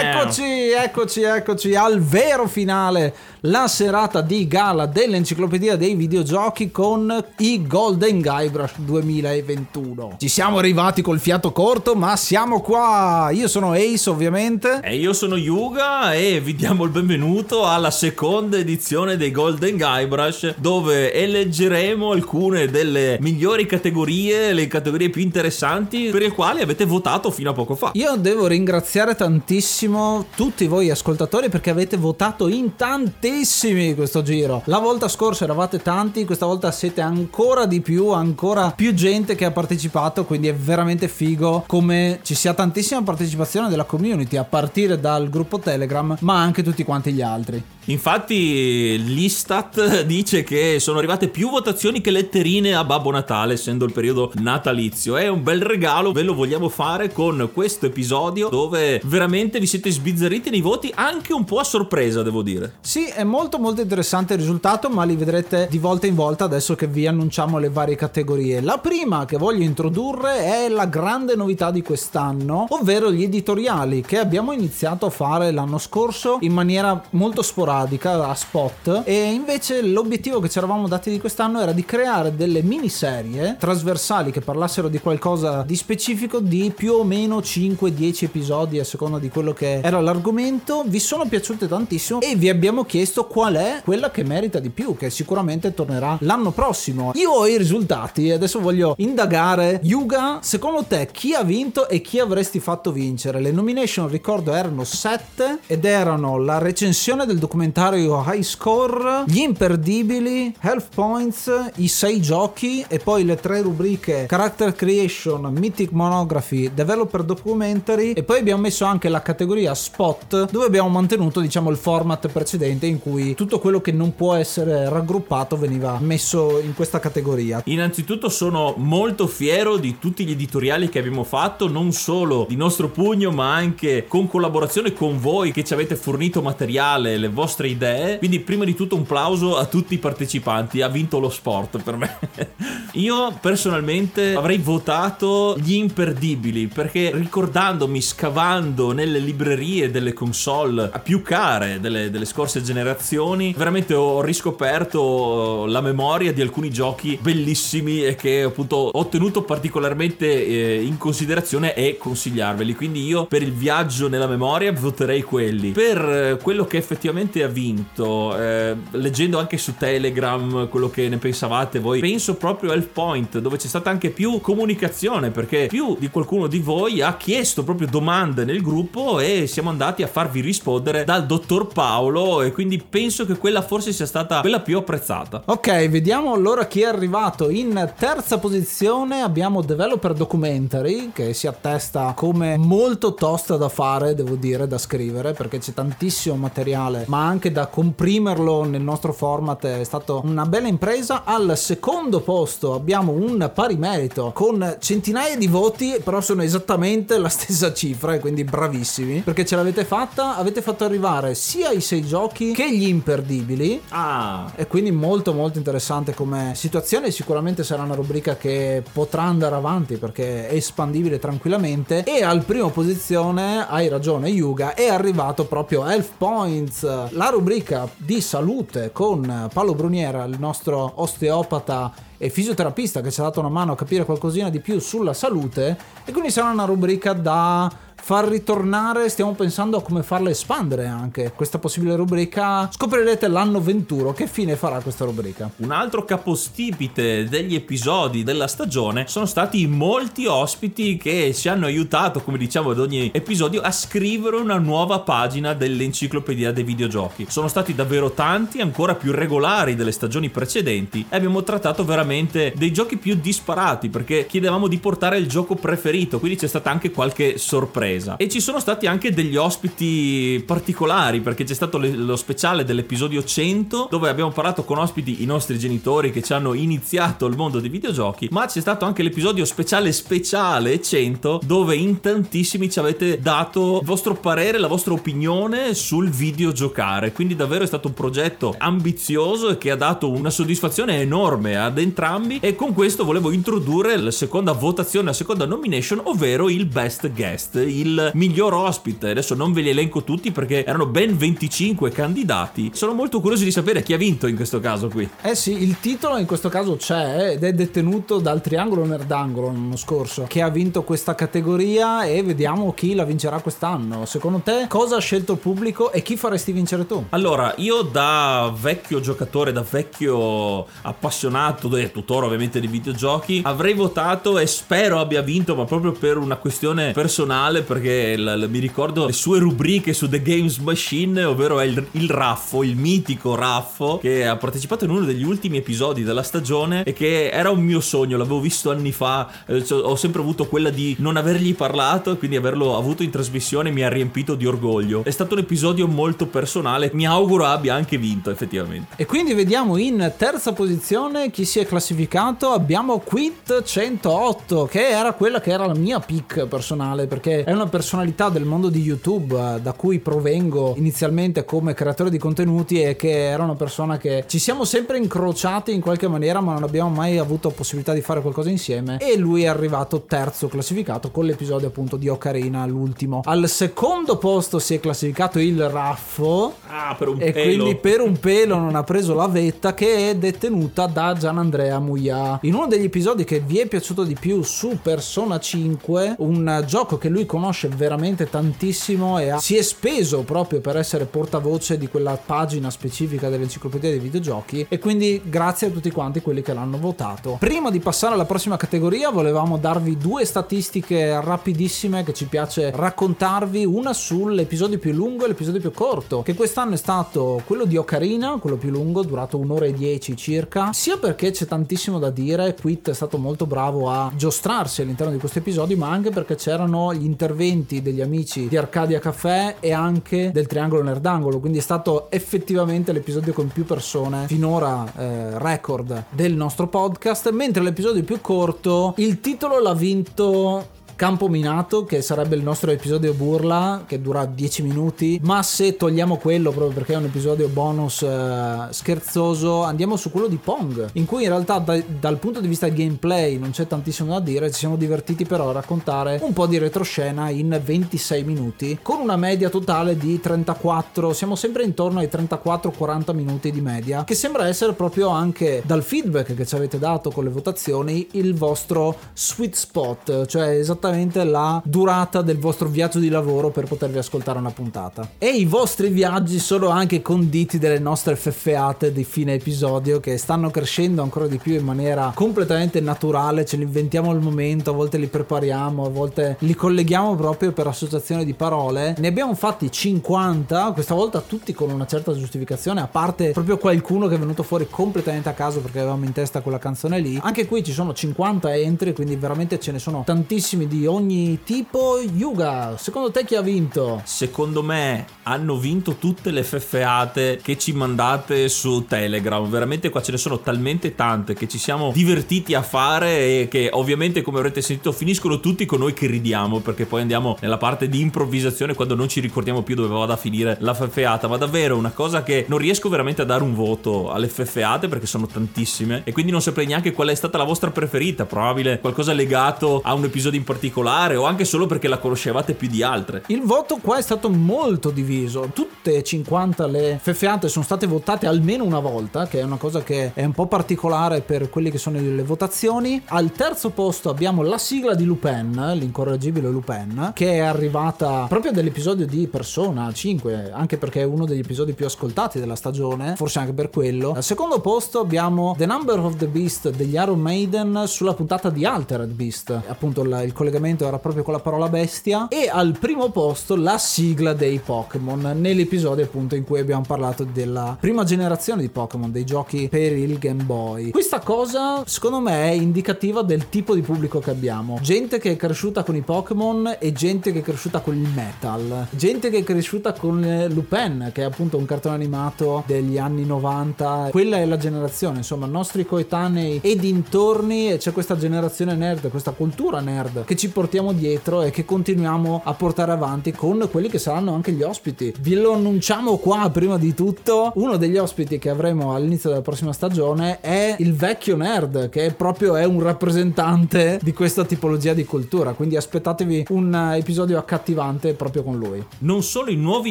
Eccoci, 0.00 0.70
eccoci, 0.70 1.22
eccoci 1.22 1.74
al 1.74 2.00
vero 2.00 2.46
finale 2.46 3.14
la 3.46 3.66
serata 3.66 4.20
di 4.20 4.46
gala 4.46 4.86
dell'enciclopedia 4.86 5.76
dei 5.76 5.94
videogiochi 5.94 6.70
con 6.70 7.24
i 7.38 7.66
Golden 7.66 8.20
Guybrush 8.20 8.74
2021. 8.76 10.16
Ci 10.18 10.28
siamo 10.28 10.58
arrivati 10.58 11.02
col 11.02 11.18
fiato 11.18 11.50
corto, 11.50 11.94
ma 11.94 12.16
siamo 12.16 12.60
qua. 12.60 13.30
Io 13.32 13.48
sono 13.48 13.72
Ace, 13.72 14.08
ovviamente. 14.08 14.80
E 14.82 14.96
io 14.96 15.12
sono 15.12 15.36
Yuga 15.36 16.14
e 16.14 16.40
vi 16.40 16.54
diamo 16.54 16.84
il 16.84 16.90
benvenuto 16.90 17.66
alla 17.66 17.90
seconda 17.90 18.56
edizione 18.56 19.16
dei 19.16 19.32
Golden 19.32 19.76
Guybrush, 19.76 20.54
dove 20.58 21.12
eleggeremo 21.12 21.81
alcune 21.90 22.66
delle 22.66 23.18
migliori 23.20 23.66
categorie, 23.66 24.52
le 24.52 24.66
categorie 24.66 25.10
più 25.10 25.22
interessanti 25.22 26.08
per 26.10 26.22
le 26.22 26.30
quali 26.30 26.62
avete 26.62 26.84
votato 26.84 27.30
fino 27.30 27.50
a 27.50 27.52
poco 27.52 27.74
fa. 27.74 27.90
Io 27.94 28.16
devo 28.16 28.46
ringraziare 28.46 29.14
tantissimo 29.14 30.26
tutti 30.34 30.66
voi 30.66 30.90
ascoltatori 30.90 31.48
perché 31.48 31.70
avete 31.70 31.96
votato 31.96 32.48
in 32.48 32.76
tanti 32.76 32.90
tantissimi 33.22 33.94
questo 33.94 34.22
giro. 34.22 34.62
La 34.66 34.78
volta 34.78 35.08
scorsa 35.08 35.44
eravate 35.44 35.80
tanti, 35.80 36.24
questa 36.24 36.46
volta 36.46 36.70
siete 36.70 37.00
ancora 37.00 37.66
di 37.66 37.80
più, 37.80 38.08
ancora 38.08 38.72
più 38.72 38.94
gente 38.94 39.34
che 39.34 39.44
ha 39.44 39.50
partecipato, 39.50 40.24
quindi 40.24 40.48
è 40.48 40.54
veramente 40.54 41.08
figo 41.08 41.64
come 41.66 42.20
ci 42.22 42.34
sia 42.34 42.54
tantissima 42.54 43.02
partecipazione 43.02 43.68
della 43.68 43.84
community 43.84 44.36
a 44.36 44.44
partire 44.44 45.00
dal 45.00 45.28
gruppo 45.30 45.58
Telegram, 45.58 46.16
ma 46.20 46.40
anche 46.40 46.62
tutti 46.62 46.84
quanti 46.84 47.12
gli 47.12 47.22
altri. 47.22 47.62
Infatti 47.86 48.96
l'Istat 49.02 50.02
dice 50.02 50.44
che 50.44 50.76
sono 50.78 50.98
arrivate 50.98 51.26
più 51.26 51.50
votazioni 51.50 51.70
che 51.74 52.10
letterine 52.10 52.74
a 52.74 52.84
Babbo 52.84 53.10
Natale, 53.10 53.54
essendo 53.54 53.84
il 53.84 53.92
periodo 53.92 54.30
natalizio. 54.34 55.16
È 55.16 55.28
un 55.28 55.42
bel 55.42 55.62
regalo, 55.62 56.12
ve 56.12 56.22
lo 56.22 56.34
vogliamo 56.34 56.68
fare 56.68 57.12
con 57.12 57.50
questo 57.52 57.86
episodio 57.86 58.48
dove 58.48 59.00
veramente 59.04 59.58
vi 59.58 59.66
siete 59.66 59.90
sbizzarriti 59.90 60.50
nei 60.50 60.60
voti 60.60 60.92
anche 60.94 61.32
un 61.32 61.44
po' 61.44 61.58
a 61.58 61.64
sorpresa, 61.64 62.22
devo 62.22 62.42
dire. 62.42 62.74
Sì, 62.80 63.06
è 63.06 63.24
molto 63.24 63.58
molto 63.58 63.80
interessante 63.80 64.34
il 64.34 64.40
risultato, 64.40 64.88
ma 64.90 65.04
li 65.04 65.16
vedrete 65.16 65.66
di 65.70 65.78
volta 65.78 66.06
in 66.06 66.14
volta 66.14 66.44
adesso 66.44 66.74
che 66.74 66.86
vi 66.86 67.06
annunciamo 67.06 67.58
le 67.58 67.70
varie 67.70 67.96
categorie. 67.96 68.60
La 68.60 68.78
prima 68.78 69.24
che 69.24 69.38
voglio 69.38 69.64
introdurre 69.64 70.64
è 70.64 70.68
la 70.68 70.86
grande 70.86 71.36
novità 71.36 71.70
di 71.70 71.82
quest'anno, 71.82 72.66
ovvero 72.68 73.10
gli 73.10 73.22
editoriali 73.22 74.02
che 74.02 74.18
abbiamo 74.18 74.52
iniziato 74.52 75.06
a 75.06 75.10
fare 75.10 75.50
l'anno 75.50 75.78
scorso 75.78 76.38
in 76.40 76.52
maniera 76.52 77.02
molto 77.10 77.42
sporadica 77.42 78.28
a 78.28 78.34
spot 78.34 79.02
e 79.04 79.32
invece 79.32 79.82
l'obiettivo 79.82 80.40
che 80.40 80.48
ci 80.48 80.58
eravamo 80.58 80.88
dati 80.88 81.10
di 81.10 81.18
quest'anno 81.18 81.60
era 81.62 81.72
di 81.72 81.84
creare 81.84 82.34
delle 82.34 82.62
miniserie 82.62 83.56
trasversali 83.58 84.30
che 84.30 84.40
parlassero 84.40 84.88
di 84.88 84.98
qualcosa 84.98 85.62
di 85.62 85.76
specifico 85.76 86.40
di 86.40 86.72
più 86.74 86.94
o 86.94 87.04
meno 87.04 87.38
5-10 87.38 88.24
episodi 88.24 88.78
a 88.78 88.84
seconda 88.84 89.18
di 89.18 89.28
quello 89.28 89.52
che 89.52 89.80
era 89.82 90.00
l'argomento. 90.00 90.82
Vi 90.86 90.98
sono 90.98 91.26
piaciute 91.26 91.68
tantissimo 91.68 92.20
e 92.20 92.34
vi 92.34 92.48
abbiamo 92.48 92.84
chiesto 92.84 93.26
qual 93.26 93.54
è 93.54 93.80
quella 93.84 94.10
che 94.10 94.24
merita 94.24 94.58
di 94.58 94.70
più 94.70 94.96
che 94.96 95.10
sicuramente 95.10 95.72
tornerà 95.74 96.16
l'anno 96.20 96.50
prossimo. 96.50 97.12
Io 97.14 97.30
ho 97.30 97.46
i 97.46 97.56
risultati 97.56 98.28
e 98.28 98.32
adesso 98.32 98.60
voglio 98.60 98.94
indagare. 98.98 99.80
Yuga 99.84 100.38
secondo 100.42 100.84
te 100.84 101.08
chi 101.12 101.34
ha 101.34 101.42
vinto 101.42 101.88
e 101.88 102.00
chi 102.00 102.18
avresti 102.18 102.60
fatto 102.60 102.92
vincere? 102.92 103.40
Le 103.40 103.52
nomination 103.52 104.08
ricordo 104.08 104.52
erano 104.52 104.84
7 104.84 105.60
ed 105.66 105.84
erano 105.84 106.38
la 106.38 106.58
recensione 106.58 107.26
del 107.26 107.38
documentario 107.38 108.24
High 108.26 108.42
Score, 108.42 109.24
gli 109.26 109.38
imperdibili, 109.38 110.54
Health 110.60 110.88
Points, 110.94 111.50
i 111.76 111.88
sei 111.88 112.20
giochi 112.20 112.84
e 112.88 112.98
poi 112.98 113.24
le 113.24 113.36
tre 113.36 113.62
rubriche 113.62 114.26
Character 114.28 114.74
Creation, 114.74 115.52
Mythic 115.52 115.90
Monography, 115.92 116.72
Developer 116.72 117.22
Documentary 117.22 118.12
e 118.12 118.22
poi 118.22 118.38
abbiamo 118.38 118.62
messo 118.62 118.84
anche 118.84 119.08
la 119.08 119.22
categoria 119.22 119.74
Spot 119.74 120.50
dove 120.50 120.66
abbiamo 120.66 120.88
mantenuto 120.88 121.40
diciamo 121.40 121.70
il 121.70 121.76
format 121.76 122.28
precedente 122.28 122.86
in 122.86 122.98
cui 122.98 123.34
tutto 123.34 123.58
quello 123.58 123.80
che 123.80 123.92
non 123.92 124.14
può 124.14 124.34
essere 124.34 124.88
raggruppato 124.88 125.56
veniva 125.56 125.98
messo 126.00 126.60
in 126.60 126.74
questa 126.74 126.98
categoria. 126.98 127.62
Innanzitutto 127.66 128.28
sono 128.28 128.74
molto 128.76 129.26
fiero 129.26 129.76
di 129.76 129.98
tutti 129.98 130.24
gli 130.24 130.32
editoriali 130.32 130.88
che 130.88 130.98
abbiamo 130.98 131.24
fatto, 131.24 131.68
non 131.68 131.92
solo 131.92 132.46
di 132.48 132.56
nostro 132.56 132.88
pugno 132.88 133.30
ma 133.30 133.54
anche 133.54 134.06
con 134.06 134.28
collaborazione 134.28 134.92
con 134.92 135.18
voi 135.18 135.52
che 135.52 135.64
ci 135.64 135.72
avete 135.72 135.96
fornito 135.96 136.42
materiale, 136.42 137.16
le 137.16 137.28
vostre 137.28 137.68
idee. 137.68 138.18
Quindi, 138.18 138.40
prima 138.40 138.64
di 138.64 138.74
tutto, 138.74 138.96
un 138.96 139.04
plauso 139.04 139.56
a 139.56 139.66
tutti 139.66 139.94
i 139.94 139.98
partecipanti. 139.98 140.80
Ha 140.80 140.88
vinto 140.88 141.18
lo 141.18 141.28
sport 141.42 141.82
per 141.82 141.96
me. 141.96 142.18
Io 142.94 143.36
personalmente 143.40 144.34
avrei 144.34 144.58
votato 144.58 145.56
gli 145.58 145.74
imperdibili 145.74 146.68
perché 146.68 147.10
ricordandomi, 147.12 148.00
scavando 148.00 148.92
nelle 148.92 149.18
librerie 149.18 149.90
delle 149.90 150.12
console 150.12 150.90
più 151.02 151.22
care 151.22 151.80
delle, 151.80 152.10
delle 152.10 152.24
scorse 152.26 152.62
generazioni, 152.62 153.54
veramente 153.56 153.94
ho 153.94 154.20
riscoperto 154.20 155.64
la 155.66 155.80
memoria 155.80 156.32
di 156.32 156.42
alcuni 156.42 156.70
giochi 156.70 157.18
bellissimi 157.20 158.04
e 158.04 158.14
che 158.14 158.42
appunto 158.42 158.76
ho 158.92 159.06
tenuto 159.08 159.42
particolarmente 159.42 160.26
eh, 160.26 160.82
in 160.82 160.96
considerazione 160.98 161.74
e 161.74 161.96
consigliarveli. 161.98 162.74
Quindi 162.74 163.04
io 163.04 163.26
per 163.26 163.42
il 163.42 163.52
viaggio 163.52 164.08
nella 164.08 164.28
memoria 164.28 164.70
voterei 164.72 165.22
quelli. 165.22 165.72
Per 165.72 165.98
eh, 165.98 166.38
quello 166.40 166.66
che 166.66 166.76
effettivamente 166.76 167.42
ha 167.42 167.48
vinto, 167.48 168.36
eh, 168.38 168.76
leggendo 168.92 169.38
anche 169.38 169.56
su 169.56 169.74
Telegram 169.76 170.68
quello 170.68 170.90
che 170.90 171.08
ne 171.08 171.16
pensavate 171.32 171.78
voi, 171.78 172.00
penso 172.00 172.34
proprio 172.34 172.72
a 172.72 172.80
Point, 172.92 173.38
dove 173.38 173.56
c'è 173.56 173.68
stata 173.68 173.88
anche 173.88 174.10
più 174.10 174.40
comunicazione, 174.40 175.30
perché 175.30 175.66
più 175.68 175.96
di 175.98 176.10
qualcuno 176.10 176.46
di 176.46 176.58
voi 176.58 177.00
ha 177.00 177.16
chiesto 177.16 177.62
proprio 177.62 177.86
domande 177.86 178.44
nel 178.44 178.60
gruppo 178.60 179.18
e 179.18 179.46
siamo 179.46 179.70
andati 179.70 180.02
a 180.02 180.08
farvi 180.08 180.40
rispondere 180.40 181.04
dal 181.04 181.24
dottor 181.24 181.68
Paolo 181.68 182.42
e 182.42 182.52
quindi 182.52 182.76
penso 182.76 183.24
che 183.24 183.38
quella 183.38 183.62
forse 183.62 183.92
sia 183.92 184.04
stata 184.04 184.40
quella 184.40 184.60
più 184.60 184.76
apprezzata. 184.76 185.42
Ok, 185.46 185.88
vediamo 185.88 186.34
allora 186.34 186.66
chi 186.66 186.82
è 186.82 186.86
arrivato. 186.86 187.48
In 187.48 187.92
terza 187.96 188.38
posizione 188.38 189.22
abbiamo 189.22 189.62
Developer 189.62 190.12
Documentary, 190.12 191.12
che 191.14 191.32
si 191.32 191.46
attesta 191.46 192.12
come 192.14 192.58
molto 192.58 193.14
tosta 193.14 193.56
da 193.56 193.70
fare, 193.70 194.14
devo 194.14 194.34
dire, 194.34 194.66
da 194.66 194.76
scrivere, 194.76 195.32
perché 195.32 195.58
c'è 195.58 195.72
tantissimo 195.72 196.36
materiale, 196.36 197.04
ma 197.06 197.24
anche 197.24 197.52
da 197.52 197.68
comprimerlo 197.68 198.64
nel 198.64 198.82
nostro 198.82 199.12
format 199.12 199.64
è 199.64 199.84
stata 199.84 200.14
una 200.14 200.44
bella 200.44 200.68
impresa. 200.68 201.21
Al 201.24 201.56
secondo 201.56 202.20
posto 202.20 202.74
abbiamo 202.74 203.12
un 203.12 203.50
pari 203.54 203.76
merito 203.76 204.32
con 204.34 204.76
centinaia 204.80 205.36
di 205.36 205.46
voti, 205.46 206.00
però 206.02 206.20
sono 206.20 206.42
esattamente 206.42 207.18
la 207.18 207.28
stessa 207.30 207.72
cifra, 207.72 208.14
e 208.14 208.18
quindi 208.18 208.44
bravissimi 208.44 209.20
perché 209.20 209.44
ce 209.44 209.56
l'avete 209.56 209.84
fatta. 209.84 210.36
Avete 210.36 210.62
fatto 210.62 210.84
arrivare 210.84 211.34
sia 211.34 211.70
i 211.70 211.80
sei 211.80 212.04
giochi 212.04 212.52
che 212.52 212.74
gli 212.74 212.86
imperdibili. 212.88 213.80
Ah, 213.90 214.50
E 214.56 214.66
quindi 214.66 214.90
molto 214.90 215.32
molto 215.32 215.58
interessante 215.58 216.14
come 216.14 216.52
situazione. 216.54 217.10
Sicuramente 217.10 217.62
sarà 217.64 217.82
una 217.82 217.94
rubrica 217.94 218.36
che 218.36 218.82
potrà 218.92 219.22
andare 219.22 219.54
avanti 219.54 219.96
perché 219.96 220.48
è 220.48 220.54
espandibile 220.54 221.18
tranquillamente. 221.18 222.04
E 222.04 222.22
al 222.22 222.44
primo 222.44 222.70
posizione, 222.70 223.66
hai 223.68 223.88
ragione 223.88 224.28
Yuga, 224.28 224.74
è 224.74 224.88
arrivato 224.88 225.44
proprio 225.44 225.86
Health 225.86 226.10
Points, 226.18 227.10
la 227.10 227.28
rubrica 227.28 227.88
di 227.96 228.20
salute 228.20 228.90
con 228.92 229.48
Paolo 229.52 229.74
Bruniera, 229.74 230.24
il 230.24 230.36
nostro 230.38 230.92
osteopata 231.12 231.92
e 232.16 232.30
fisioterapista 232.30 233.00
che 233.00 233.10
ci 233.10 233.20
ha 233.20 233.24
dato 233.24 233.40
una 233.40 233.48
mano 233.48 233.72
a 233.72 233.76
capire 233.76 234.04
qualcosina 234.04 234.48
di 234.48 234.60
più 234.60 234.78
sulla 234.80 235.12
salute. 235.12 235.76
E 236.04 236.12
quindi 236.12 236.30
sarà 236.30 236.50
una 236.50 236.64
rubrica 236.64 237.12
da 237.12 237.70
far 238.04 238.26
ritornare, 238.26 239.08
stiamo 239.08 239.32
pensando 239.32 239.76
a 239.76 239.82
come 239.82 240.02
farla 240.02 240.28
espandere 240.28 240.86
anche 240.86 241.32
questa 241.36 241.58
possibile 241.58 241.94
rubrica. 241.94 242.68
Scoprirete 242.72 243.28
l'anno 243.28 243.60
21 243.60 244.12
che 244.12 244.26
fine 244.26 244.56
farà 244.56 244.80
questa 244.80 245.04
rubrica. 245.04 245.50
un 245.58 245.70
altro 245.70 246.04
capostipite 246.04 247.28
degli 247.28 247.54
episodi 247.54 248.24
della 248.24 248.48
stagione 248.48 249.06
sono 249.06 249.24
stati 249.24 249.68
molti 249.68 250.26
ospiti 250.26 250.96
che 250.96 251.32
ci 251.32 251.48
hanno 251.48 251.66
aiutato, 251.66 252.22
come 252.22 252.38
diciamo 252.38 252.70
ad 252.70 252.80
ogni 252.80 253.10
episodio, 253.14 253.60
a 253.60 253.70
scrivere 253.70 254.36
una 254.36 254.58
nuova 254.58 254.98
pagina 254.98 255.54
dell'enciclopedia 255.54 256.50
dei 256.50 256.64
videogiochi. 256.64 257.26
Sono 257.28 257.46
stati 257.46 257.72
davvero 257.72 258.10
tanti, 258.10 258.60
ancora 258.60 258.96
più 258.96 259.12
regolari 259.12 259.76
delle 259.76 259.92
stagioni 259.92 260.28
precedenti 260.28 261.06
e 261.08 261.16
abbiamo 261.16 261.44
trattato 261.44 261.84
veramente 261.84 262.52
dei 262.56 262.72
giochi 262.72 262.96
più 262.96 263.14
disparati 263.14 263.88
perché 263.88 264.26
chiedevamo 264.26 264.66
di 264.66 264.78
portare 264.78 265.18
il 265.18 265.28
gioco 265.28 265.54
preferito, 265.54 266.18
quindi 266.18 266.36
c'è 266.36 266.48
stata 266.48 266.68
anche 266.68 266.90
qualche 266.90 267.38
sorpresa. 267.38 267.91
E 268.16 268.28
ci 268.28 268.40
sono 268.40 268.60
stati 268.60 268.86
anche 268.86 269.12
degli 269.12 269.36
ospiti 269.36 270.42
particolari 270.46 271.20
perché 271.20 271.44
c'è 271.44 271.54
stato 271.54 271.78
le- 271.78 271.90
lo 271.94 272.16
speciale 272.16 272.64
dell'episodio 272.64 273.24
100 273.24 273.88
dove 273.90 274.08
abbiamo 274.08 274.30
parlato 274.30 274.64
con 274.64 274.78
ospiti 274.78 275.22
i 275.22 275.26
nostri 275.26 275.58
genitori 275.58 276.10
che 276.10 276.22
ci 276.22 276.32
hanno 276.32 276.54
iniziato 276.54 277.26
il 277.26 277.36
mondo 277.36 277.60
dei 277.60 277.70
videogiochi, 277.70 278.28
ma 278.30 278.46
c'è 278.46 278.60
stato 278.60 278.84
anche 278.84 279.02
l'episodio 279.02 279.44
speciale 279.44 279.92
speciale 279.92 280.80
100 280.80 281.40
dove 281.44 281.74
in 281.76 282.00
tantissimi 282.00 282.70
ci 282.70 282.78
avete 282.78 283.20
dato 283.20 283.78
il 283.80 283.86
vostro 283.86 284.14
parere, 284.14 284.58
la 284.58 284.66
vostra 284.68 284.92
opinione 284.92 285.74
sul 285.74 286.10
videogiocare. 286.10 287.12
Quindi 287.12 287.36
davvero 287.36 287.64
è 287.64 287.66
stato 287.66 287.88
un 287.88 287.94
progetto 287.94 288.54
ambizioso 288.58 289.50
e 289.50 289.58
che 289.58 289.70
ha 289.70 289.76
dato 289.76 290.10
una 290.10 290.30
soddisfazione 290.30 291.00
enorme 291.00 291.56
ad 291.56 291.78
entrambi 291.78 292.38
e 292.40 292.54
con 292.54 292.72
questo 292.72 293.04
volevo 293.04 293.30
introdurre 293.30 293.96
la 293.96 294.10
seconda 294.10 294.52
votazione, 294.52 295.06
la 295.06 295.12
seconda 295.12 295.46
nomination, 295.46 296.00
ovvero 296.04 296.48
il 296.48 296.66
best 296.66 297.10
guest, 297.12 297.54
il 297.56 297.81
miglior 297.84 298.54
ospite. 298.54 299.10
Adesso 299.10 299.34
non 299.34 299.52
ve 299.52 299.62
li 299.62 299.70
elenco 299.70 300.02
tutti 300.02 300.30
perché 300.30 300.64
erano 300.64 300.86
ben 300.86 301.16
25 301.16 301.90
candidati. 301.90 302.70
Sono 302.74 302.92
molto 302.92 303.20
curioso 303.20 303.44
di 303.44 303.50
sapere 303.50 303.82
chi 303.82 303.92
ha 303.92 303.98
vinto 303.98 304.26
in 304.26 304.36
questo 304.36 304.60
caso 304.60 304.88
qui. 304.88 305.08
Eh 305.22 305.34
sì, 305.34 305.62
il 305.62 305.80
titolo 305.80 306.16
in 306.16 306.26
questo 306.26 306.48
caso 306.48 306.76
c'è 306.76 307.32
ed 307.32 307.44
è 307.44 307.52
detenuto 307.52 308.18
dal 308.18 308.40
Triangolo 308.40 308.84
Nerdangolo 308.84 309.46
l'anno 309.46 309.76
scorso 309.76 310.24
che 310.28 310.42
ha 310.42 310.48
vinto 310.48 310.82
questa 310.82 311.14
categoria 311.14 312.04
e 312.04 312.22
vediamo 312.22 312.72
chi 312.74 312.94
la 312.94 313.04
vincerà 313.04 313.40
quest'anno. 313.40 314.04
Secondo 314.06 314.38
te 314.38 314.66
cosa 314.68 314.96
ha 314.96 315.00
scelto 315.00 315.32
il 315.32 315.38
pubblico 315.38 315.92
e 315.92 316.02
chi 316.02 316.16
faresti 316.16 316.52
vincere 316.52 316.86
tu? 316.86 317.04
Allora, 317.10 317.54
io 317.58 317.82
da 317.82 318.52
vecchio 318.58 319.00
giocatore, 319.00 319.52
da 319.52 319.64
vecchio 319.68 320.66
appassionato 320.82 321.74
e 321.76 321.90
tuttora 321.90 322.26
ovviamente 322.26 322.60
di 322.60 322.66
videogiochi, 322.66 323.42
avrei 323.44 323.74
votato 323.74 324.38
e 324.38 324.46
spero 324.46 324.98
abbia 324.98 325.22
vinto, 325.22 325.54
ma 325.54 325.64
proprio 325.64 325.92
per 325.92 326.16
una 326.16 326.36
questione 326.36 326.92
personale, 326.92 327.62
perché 327.72 328.16
l- 328.18 328.38
l- 328.38 328.48
mi 328.50 328.58
ricordo 328.58 329.06
le 329.06 329.12
sue 329.12 329.38
rubriche 329.38 329.94
su 329.94 330.08
The 330.08 330.20
Games 330.20 330.58
Machine, 330.58 331.24
ovvero 331.24 331.58
è 331.58 331.64
il, 331.64 331.86
il 331.92 332.10
Raffo, 332.10 332.62
il 332.62 332.76
mitico 332.76 333.34
Raffo, 333.34 333.98
che 333.98 334.26
ha 334.26 334.36
partecipato 334.36 334.84
in 334.84 334.90
uno 334.90 335.04
degli 335.04 335.24
ultimi 335.24 335.56
episodi 335.56 336.02
della 336.02 336.22
stagione 336.22 336.82
e 336.82 336.92
che 336.92 337.30
era 337.30 337.50
un 337.50 337.60
mio 337.60 337.80
sogno, 337.80 338.18
l'avevo 338.18 338.40
visto 338.40 338.70
anni 338.70 338.92
fa, 338.92 339.28
eh, 339.46 339.64
cioè, 339.64 339.82
ho 339.82 339.96
sempre 339.96 340.20
avuto 340.20 340.46
quella 340.46 340.70
di 340.70 340.96
non 340.98 341.16
avergli 341.16 341.54
parlato, 341.54 342.16
quindi 342.18 342.36
averlo 342.36 342.76
avuto 342.76 343.02
in 343.02 343.10
trasmissione 343.10 343.70
mi 343.70 343.82
ha 343.82 343.88
riempito 343.88 344.34
di 344.34 344.46
orgoglio. 344.46 345.02
È 345.04 345.10
stato 345.10 345.34
un 345.34 345.40
episodio 345.40 345.86
molto 345.86 346.26
personale, 346.26 346.90
mi 346.92 347.06
auguro 347.06 347.46
abbia 347.46 347.74
anche 347.74 347.96
vinto 347.96 348.30
effettivamente. 348.30 348.96
E 348.96 349.06
quindi 349.06 349.32
vediamo 349.32 349.78
in 349.78 350.12
terza 350.16 350.52
posizione 350.52 351.30
chi 351.30 351.44
si 351.44 351.58
è 351.58 351.66
classificato. 351.66 352.50
Abbiamo 352.50 352.98
Quit 352.98 353.62
108, 353.62 354.66
che 354.66 354.88
era 354.88 355.12
quella 355.12 355.40
che 355.40 355.50
era 355.50 355.66
la 355.66 355.74
mia 355.74 356.00
pick 356.00 356.46
personale, 356.46 357.06
perché 357.06 357.44
è 357.44 357.52
una 357.52 357.61
personalità 357.68 358.28
del 358.28 358.44
mondo 358.44 358.68
di 358.68 358.80
YouTube 358.80 359.34
eh, 359.56 359.60
da 359.60 359.72
cui 359.72 359.98
provengo 359.98 360.74
inizialmente 360.76 361.44
come 361.44 361.74
creatore 361.74 362.10
di 362.10 362.18
contenuti 362.18 362.80
e 362.82 362.96
che 362.96 363.10
era 363.30 363.42
una 363.42 363.54
persona 363.54 363.98
che 363.98 364.24
ci 364.26 364.38
siamo 364.38 364.64
sempre 364.64 364.98
incrociati 364.98 365.72
in 365.72 365.80
qualche 365.80 366.08
maniera, 366.08 366.40
ma 366.40 366.52
non 366.54 366.62
abbiamo 366.62 366.90
mai 366.90 367.18
avuto 367.18 367.50
possibilità 367.50 367.92
di 367.92 368.00
fare 368.00 368.20
qualcosa 368.20 368.50
insieme. 368.50 368.98
E 368.98 369.16
lui 369.16 369.42
è 369.42 369.46
arrivato 369.46 370.02
terzo 370.02 370.48
classificato 370.48 371.10
con 371.10 371.24
l'episodio 371.24 371.68
appunto 371.68 371.96
di 371.96 372.08
Ocarina, 372.08 372.64
l'ultimo. 372.66 373.20
Al 373.24 373.48
secondo 373.48 374.18
posto 374.18 374.58
si 374.58 374.74
è 374.74 374.80
classificato 374.80 375.38
il 375.38 375.68
Raffo. 375.68 376.54
Ah, 376.68 376.94
per 376.98 377.08
un 377.08 377.20
E 377.20 377.32
pelo. 377.32 377.44
quindi 377.44 377.76
per 377.76 378.00
un 378.00 378.18
pelo 378.18 378.56
non 378.56 378.74
ha 378.74 378.82
preso 378.82 379.14
la 379.14 379.26
vetta 379.28 379.74
che 379.74 380.10
è 380.10 380.16
detenuta 380.16 380.86
da 380.86 381.14
Gianandrea 381.14 381.78
Muia. 381.78 382.38
In 382.42 382.54
uno 382.54 382.66
degli 382.66 382.84
episodi 382.84 383.24
che 383.24 383.40
vi 383.40 383.58
è 383.58 383.66
piaciuto 383.66 384.04
di 384.04 384.16
più 384.18 384.42
su 384.42 384.78
Persona 384.82 385.38
5, 385.38 386.16
un 386.18 386.62
gioco 386.66 386.98
che 386.98 387.08
lui 387.08 387.26
conosce 387.26 387.51
veramente 387.68 388.28
tantissimo 388.28 389.18
e 389.18 389.30
ha- 389.30 389.38
si 389.38 389.56
è 389.56 389.62
speso 389.62 390.22
proprio 390.22 390.60
per 390.60 390.76
essere 390.76 391.04
portavoce 391.04 391.78
di 391.78 391.88
quella 391.88 392.18
pagina 392.24 392.70
specifica 392.70 393.28
dell'enciclopedia 393.28 393.90
dei 393.90 393.98
videogiochi 393.98 394.66
e 394.68 394.78
quindi 394.78 395.20
grazie 395.24 395.68
a 395.68 395.70
tutti 395.70 395.90
quanti 395.90 396.20
quelli 396.20 396.42
che 396.42 396.54
l'hanno 396.54 396.78
votato. 396.78 397.36
Prima 397.38 397.70
di 397.70 397.80
passare 397.80 398.14
alla 398.14 398.24
prossima 398.24 398.56
categoria 398.56 399.10
volevamo 399.10 399.58
darvi 399.58 399.96
due 399.96 400.24
statistiche 400.24 401.20
rapidissime 401.20 402.04
che 402.04 402.14
ci 402.14 402.26
piace 402.26 402.70
raccontarvi, 402.70 403.64
una 403.64 403.92
sull'episodio 403.92 404.78
più 404.78 404.92
lungo 404.92 405.24
e 405.24 405.28
l'episodio 405.28 405.60
più 405.60 405.72
corto, 405.72 406.22
che 406.22 406.34
quest'anno 406.34 406.74
è 406.74 406.78
stato 406.78 407.42
quello 407.46 407.64
di 407.64 407.76
Ocarina, 407.76 408.38
quello 408.38 408.56
più 408.56 408.70
lungo, 408.70 409.02
durato 409.02 409.38
un'ora 409.38 409.66
e 409.66 409.72
dieci 409.72 410.16
circa, 410.16 410.72
sia 410.72 410.96
perché 410.96 411.30
c'è 411.30 411.46
tantissimo 411.46 411.98
da 411.98 412.10
dire, 412.10 412.54
Quit 412.54 412.90
è 412.90 412.94
stato 412.94 413.18
molto 413.18 413.46
bravo 413.46 413.90
a 413.90 414.10
giostrarsi 414.14 414.82
all'interno 414.82 415.12
di 415.12 415.18
questo 415.18 415.38
episodio, 415.38 415.76
ma 415.76 415.90
anche 415.90 416.10
perché 416.10 416.36
c'erano 416.36 416.94
gli 416.94 417.04
interventi 417.04 417.40
degli 417.42 418.00
amici 418.00 418.46
di 418.46 418.56
Arcadia 418.56 419.00
Caffè 419.00 419.56
e 419.58 419.72
anche 419.72 420.30
del 420.32 420.46
Triangolo 420.46 420.84
Nerdangolo, 420.84 421.40
quindi 421.40 421.58
è 421.58 421.60
stato 421.60 422.08
effettivamente 422.08 422.92
l'episodio 422.92 423.32
con 423.32 423.48
più 423.48 423.64
persone 423.64 424.28
finora 424.28 424.84
eh, 424.96 425.38
record 425.40 426.04
del 426.10 426.34
nostro 426.34 426.68
podcast, 426.68 427.30
mentre 427.30 427.64
l'episodio 427.64 428.04
più 428.04 428.20
corto, 428.20 428.94
il 428.98 429.20
titolo 429.20 429.58
l'ha 429.58 429.74
vinto 429.74 430.66
Campo 431.02 431.26
Minato, 431.26 431.84
che 431.84 432.00
sarebbe 432.00 432.36
il 432.36 432.44
nostro 432.44 432.70
episodio 432.70 433.12
burla, 433.12 433.82
che 433.88 434.00
dura 434.00 434.24
10 434.24 434.62
minuti. 434.62 435.18
Ma 435.24 435.42
se 435.42 435.74
togliamo 435.74 436.16
quello, 436.16 436.52
proprio 436.52 436.72
perché 436.72 436.92
è 436.92 436.96
un 436.96 437.06
episodio 437.06 437.48
bonus 437.48 438.02
eh, 438.02 438.68
scherzoso, 438.70 439.64
andiamo 439.64 439.96
su 439.96 440.12
quello 440.12 440.28
di 440.28 440.36
Pong, 440.36 440.90
in 440.92 441.04
cui 441.04 441.24
in 441.24 441.30
realtà 441.30 441.58
da- 441.58 441.82
dal 441.98 442.18
punto 442.18 442.40
di 442.40 442.46
vista 442.46 442.68
gameplay 442.68 443.36
non 443.36 443.50
c'è 443.50 443.66
tantissimo 443.66 444.12
da 444.12 444.20
dire. 444.20 444.52
Ci 444.52 444.60
siamo 444.60 444.76
divertiti 444.76 445.24
però 445.24 445.48
a 445.48 445.52
raccontare 445.54 446.20
un 446.22 446.32
po' 446.32 446.46
di 446.46 446.58
retroscena 446.58 447.30
in 447.30 447.60
26 447.60 448.22
minuti, 448.22 448.78
con 448.80 449.00
una 449.00 449.16
media 449.16 449.50
totale 449.50 449.96
di 449.96 450.20
34. 450.20 451.12
Siamo 451.12 451.34
sempre 451.34 451.64
intorno 451.64 451.98
ai 451.98 452.08
34-40 452.08 453.12
minuti 453.12 453.50
di 453.50 453.60
media, 453.60 454.04
che 454.04 454.14
sembra 454.14 454.46
essere 454.46 454.72
proprio 454.74 455.08
anche 455.08 455.64
dal 455.66 455.82
feedback 455.82 456.36
che 456.36 456.46
ci 456.46 456.54
avete 456.54 456.78
dato 456.78 457.10
con 457.10 457.24
le 457.24 457.30
votazioni 457.30 458.06
il 458.12 458.36
vostro 458.36 458.96
sweet 459.14 459.56
spot, 459.56 460.26
cioè 460.26 460.50
esattamente 460.50 460.90
la 461.24 461.60
durata 461.64 462.22
del 462.22 462.38
vostro 462.38 462.68
viaggio 462.68 462.98
di 462.98 463.08
lavoro 463.08 463.50
per 463.50 463.66
potervi 463.66 463.98
ascoltare 463.98 464.38
una 464.38 464.50
puntata. 464.50 465.08
E 465.18 465.28
i 465.28 465.44
vostri 465.44 465.88
viaggi 465.88 466.38
sono 466.38 466.68
anche 466.68 467.02
conditi 467.02 467.58
dalle 467.58 467.78
nostre 467.78 468.16
feffeate 468.16 468.92
di 468.92 469.04
fine 469.04 469.34
episodio 469.34 470.00
che 470.00 470.16
stanno 470.18 470.50
crescendo 470.50 471.02
ancora 471.02 471.26
di 471.26 471.38
più 471.38 471.54
in 471.54 471.64
maniera 471.64 472.12
completamente 472.14 472.80
naturale, 472.80 473.44
ce 473.44 473.56
li 473.56 473.62
inventiamo 473.62 474.10
al 474.10 474.20
momento, 474.20 474.70
a 474.70 474.74
volte 474.74 474.98
li 474.98 475.06
prepariamo, 475.06 475.84
a 475.84 475.88
volte 475.88 476.36
li 476.40 476.54
colleghiamo 476.54 477.14
proprio 477.14 477.52
per 477.52 477.66
associazione 477.66 478.24
di 478.24 478.34
parole. 478.34 478.94
Ne 478.98 479.08
abbiamo 479.08 479.34
fatti 479.34 479.70
50, 479.70 480.72
questa 480.72 480.94
volta 480.94 481.20
tutti 481.20 481.52
con 481.52 481.70
una 481.70 481.86
certa 481.86 482.14
giustificazione, 482.14 482.80
a 482.80 482.86
parte 482.86 483.30
proprio 483.30 483.58
qualcuno 483.58 484.08
che 484.08 484.16
è 484.16 484.18
venuto 484.18 484.42
fuori 484.42 484.66
completamente 484.68 485.28
a 485.28 485.32
caso 485.32 485.60
perché 485.60 485.78
avevamo 485.78 486.04
in 486.04 486.12
testa 486.12 486.40
quella 486.40 486.58
canzone 486.58 486.98
lì. 486.98 487.18
Anche 487.22 487.46
qui 487.46 487.64
ci 487.64 487.72
sono 487.72 487.92
50 487.92 488.54
entry, 488.54 488.92
quindi 488.92 489.16
veramente 489.16 489.58
ce 489.58 489.72
ne 489.72 489.78
sono 489.78 490.02
tantissimi 490.04 490.66
di 490.66 490.81
ogni 490.86 491.40
tipo. 491.44 492.00
Yuga, 492.00 492.76
secondo 492.76 493.10
te 493.10 493.24
chi 493.24 493.34
ha 493.34 493.42
vinto? 493.42 494.02
Secondo 494.04 494.62
me 494.62 495.06
hanno 495.24 495.56
vinto 495.56 495.96
tutte 495.96 496.30
le 496.30 496.42
feffeate 496.42 497.40
che 497.42 497.56
ci 497.58 497.72
mandate 497.72 498.48
su 498.48 498.84
Telegram. 498.86 499.48
Veramente 499.48 499.90
qua 499.90 500.02
ce 500.02 500.12
ne 500.12 500.16
sono 500.18 500.40
talmente 500.40 500.94
tante 500.94 501.34
che 501.34 501.46
ci 501.46 501.58
siamo 501.58 501.92
divertiti 501.92 502.54
a 502.54 502.62
fare 502.62 503.40
e 503.40 503.48
che 503.48 503.70
ovviamente 503.72 504.22
come 504.22 504.38
avrete 504.38 504.62
sentito 504.62 504.92
finiscono 504.92 505.40
tutti 505.40 505.64
con 505.66 505.78
noi 505.78 505.92
che 505.92 506.06
ridiamo 506.06 506.60
perché 506.60 506.86
poi 506.86 507.02
andiamo 507.02 507.36
nella 507.40 507.58
parte 507.58 507.88
di 507.88 508.00
improvvisazione 508.00 508.74
quando 508.74 508.94
non 508.94 509.08
ci 509.08 509.20
ricordiamo 509.20 509.62
più 509.62 509.74
dove 509.74 509.88
vada 509.88 510.14
a 510.14 510.16
finire 510.16 510.56
la 510.60 510.74
feffeata. 510.74 511.28
Ma 511.28 511.36
davvero 511.36 511.76
una 511.76 511.92
cosa 511.92 512.22
che 512.22 512.46
non 512.48 512.58
riesco 512.58 512.88
veramente 512.88 513.22
a 513.22 513.24
dare 513.24 513.42
un 513.42 513.54
voto 513.54 514.10
alle 514.10 514.28
feffeate 514.28 514.88
perché 514.88 515.06
sono 515.06 515.26
tantissime 515.26 516.02
e 516.04 516.12
quindi 516.12 516.32
non 516.32 516.42
saprei 516.42 516.66
neanche 516.66 516.92
qual 516.92 517.08
è 517.08 517.14
stata 517.14 517.38
la 517.38 517.44
vostra 517.44 517.70
preferita. 517.70 518.24
Probabile 518.24 518.80
qualcosa 518.80 519.12
legato 519.12 519.80
a 519.84 519.94
un 519.94 520.04
episodio 520.04 520.38
in 520.38 520.44
particolare 520.44 520.70
o 520.74 521.24
anche 521.24 521.44
solo 521.44 521.66
perché 521.66 521.88
la 521.88 521.98
conoscevate 521.98 522.54
più 522.54 522.68
di 522.68 522.82
altre. 522.82 523.22
Il 523.26 523.42
voto 523.42 523.78
qua 523.80 523.98
è 523.98 524.02
stato 524.02 524.28
molto 524.28 524.90
diviso. 524.90 525.50
Tutte 525.52 525.96
e 525.96 526.02
50 526.02 526.66
le 526.66 526.98
feffeate 527.00 527.48
sono 527.48 527.64
state 527.64 527.86
votate 527.86 528.26
almeno 528.26 528.64
una 528.64 528.78
volta, 528.78 529.26
che 529.26 529.40
è 529.40 529.42
una 529.42 529.56
cosa 529.56 529.82
che 529.82 530.12
è 530.14 530.24
un 530.24 530.32
po' 530.32 530.46
particolare 530.46 531.20
per 531.20 531.50
quelle 531.50 531.70
che 531.70 531.78
sono 531.78 531.98
le 532.00 532.22
votazioni. 532.22 533.02
Al 533.06 533.32
terzo 533.32 533.70
posto 533.70 534.10
abbiamo 534.10 534.42
la 534.42 534.58
sigla 534.58 534.94
di 534.94 535.04
Lupin, 535.04 535.72
l'incorreggibile 535.74 536.48
Lupin, 536.48 537.10
che 537.14 537.32
è 537.32 537.38
arrivata 537.38 538.26
proprio 538.28 538.52
dall'episodio 538.52 539.06
di 539.06 539.26
Persona 539.26 539.92
5, 539.92 540.50
anche 540.52 540.78
perché 540.78 541.00
è 541.00 541.04
uno 541.04 541.26
degli 541.26 541.40
episodi 541.40 541.72
più 541.72 541.86
ascoltati 541.86 542.38
della 542.38 542.56
stagione, 542.56 543.16
forse 543.16 543.40
anche 543.40 543.52
per 543.52 543.70
quello. 543.70 544.12
Al 544.12 544.22
secondo 544.22 544.60
posto 544.60 545.00
abbiamo 545.00 545.54
The 545.56 545.66
Number 545.66 545.98
of 545.98 546.16
the 546.16 546.26
Beast 546.26 546.70
degli 546.70 546.94
Iron 546.94 547.20
Maiden 547.20 547.84
sulla 547.86 548.14
puntata 548.14 548.50
di 548.50 548.64
Altered 548.64 549.10
Beast, 549.10 549.50
appunto 549.66 550.02
il 550.02 550.32
collegamento 550.32 550.51
era 550.86 550.98
proprio 550.98 551.22
con 551.22 551.32
la 551.32 551.40
parola 551.40 551.68
bestia. 551.68 552.28
E 552.28 552.48
al 552.48 552.76
primo 552.78 553.10
posto 553.10 553.56
la 553.56 553.78
sigla 553.78 554.32
dei 554.32 554.58
Pokémon, 554.58 555.32
nell'episodio 555.36 556.04
appunto 556.04 556.34
in 556.34 556.44
cui 556.44 556.60
abbiamo 556.60 556.84
parlato 556.86 557.24
della 557.24 557.76
prima 557.78 558.04
generazione 558.04 558.62
di 558.62 558.68
Pokémon, 558.68 559.10
dei 559.10 559.24
giochi 559.24 559.68
per 559.68 559.92
il 559.92 560.18
Game 560.18 560.42
Boy. 560.42 560.90
Questa 560.90 561.20
cosa 561.20 561.82
secondo 561.86 562.20
me 562.20 562.50
è 562.50 562.52
indicativa 562.52 563.22
del 563.22 563.48
tipo 563.48 563.74
di 563.74 563.82
pubblico 563.82 564.18
che 564.18 564.30
abbiamo. 564.30 564.78
Gente 564.80 565.18
che 565.18 565.32
è 565.32 565.36
cresciuta 565.36 565.82
con 565.82 565.96
i 565.96 566.00
Pokémon 566.00 566.76
e 566.78 566.92
gente 566.92 567.32
che 567.32 567.40
è 567.40 567.42
cresciuta 567.42 567.80
con 567.80 567.96
il 567.96 568.08
metal. 568.08 568.86
Gente 568.90 569.30
che 569.30 569.38
è 569.38 569.44
cresciuta 569.44 569.92
con 569.92 570.46
Lupin, 570.50 571.10
che 571.12 571.22
è 571.22 571.24
appunto 571.24 571.56
un 571.56 571.64
cartone 571.64 571.94
animato 571.94 572.64
degli 572.66 572.98
anni 572.98 573.24
90. 573.24 574.08
Quella 574.10 574.36
è 574.38 574.44
la 574.44 574.56
generazione, 574.56 575.18
insomma, 575.18 575.46
nostri 575.46 575.86
coetanei 575.86 576.60
e 576.62 576.76
dintorni 576.76 577.76
c'è 577.78 577.92
questa 577.92 578.16
generazione 578.16 578.74
nerd, 578.74 579.10
questa 579.10 579.32
cultura 579.32 579.80
nerd 579.80 580.24
che 580.24 580.36
ci 580.36 580.41
portiamo 580.48 580.92
dietro 580.92 581.42
e 581.42 581.50
che 581.50 581.64
continuiamo 581.64 582.42
a 582.44 582.54
portare 582.54 582.92
avanti 582.92 583.32
con 583.32 583.68
quelli 583.70 583.88
che 583.88 583.98
saranno 583.98 584.34
anche 584.34 584.52
gli 584.52 584.62
ospiti. 584.62 585.12
Vi 585.20 585.34
lo 585.34 585.54
annunciamo 585.54 586.16
qua 586.18 586.50
prima 586.50 586.78
di 586.78 586.94
tutto. 586.94 587.52
Uno 587.54 587.76
degli 587.76 587.96
ospiti 587.96 588.38
che 588.38 588.48
avremo 588.48 588.94
all'inizio 588.94 589.30
della 589.30 589.42
prossima 589.42 589.72
stagione 589.72 590.40
è 590.40 590.76
il 590.78 590.94
vecchio 590.94 591.36
nerd, 591.36 591.88
che 591.88 592.12
proprio 592.16 592.56
è 592.56 592.64
un 592.64 592.80
rappresentante 592.80 593.98
di 594.02 594.12
questa 594.12 594.44
tipologia 594.44 594.92
di 594.92 595.04
cultura. 595.04 595.52
Quindi 595.52 595.76
aspettatevi 595.76 596.46
un 596.50 596.92
episodio 596.94 597.38
accattivante 597.38 598.14
proprio 598.14 598.42
con 598.42 598.58
lui. 598.58 598.84
Non 598.98 599.22
solo 599.22 599.50
i 599.50 599.56
nuovi 599.56 599.90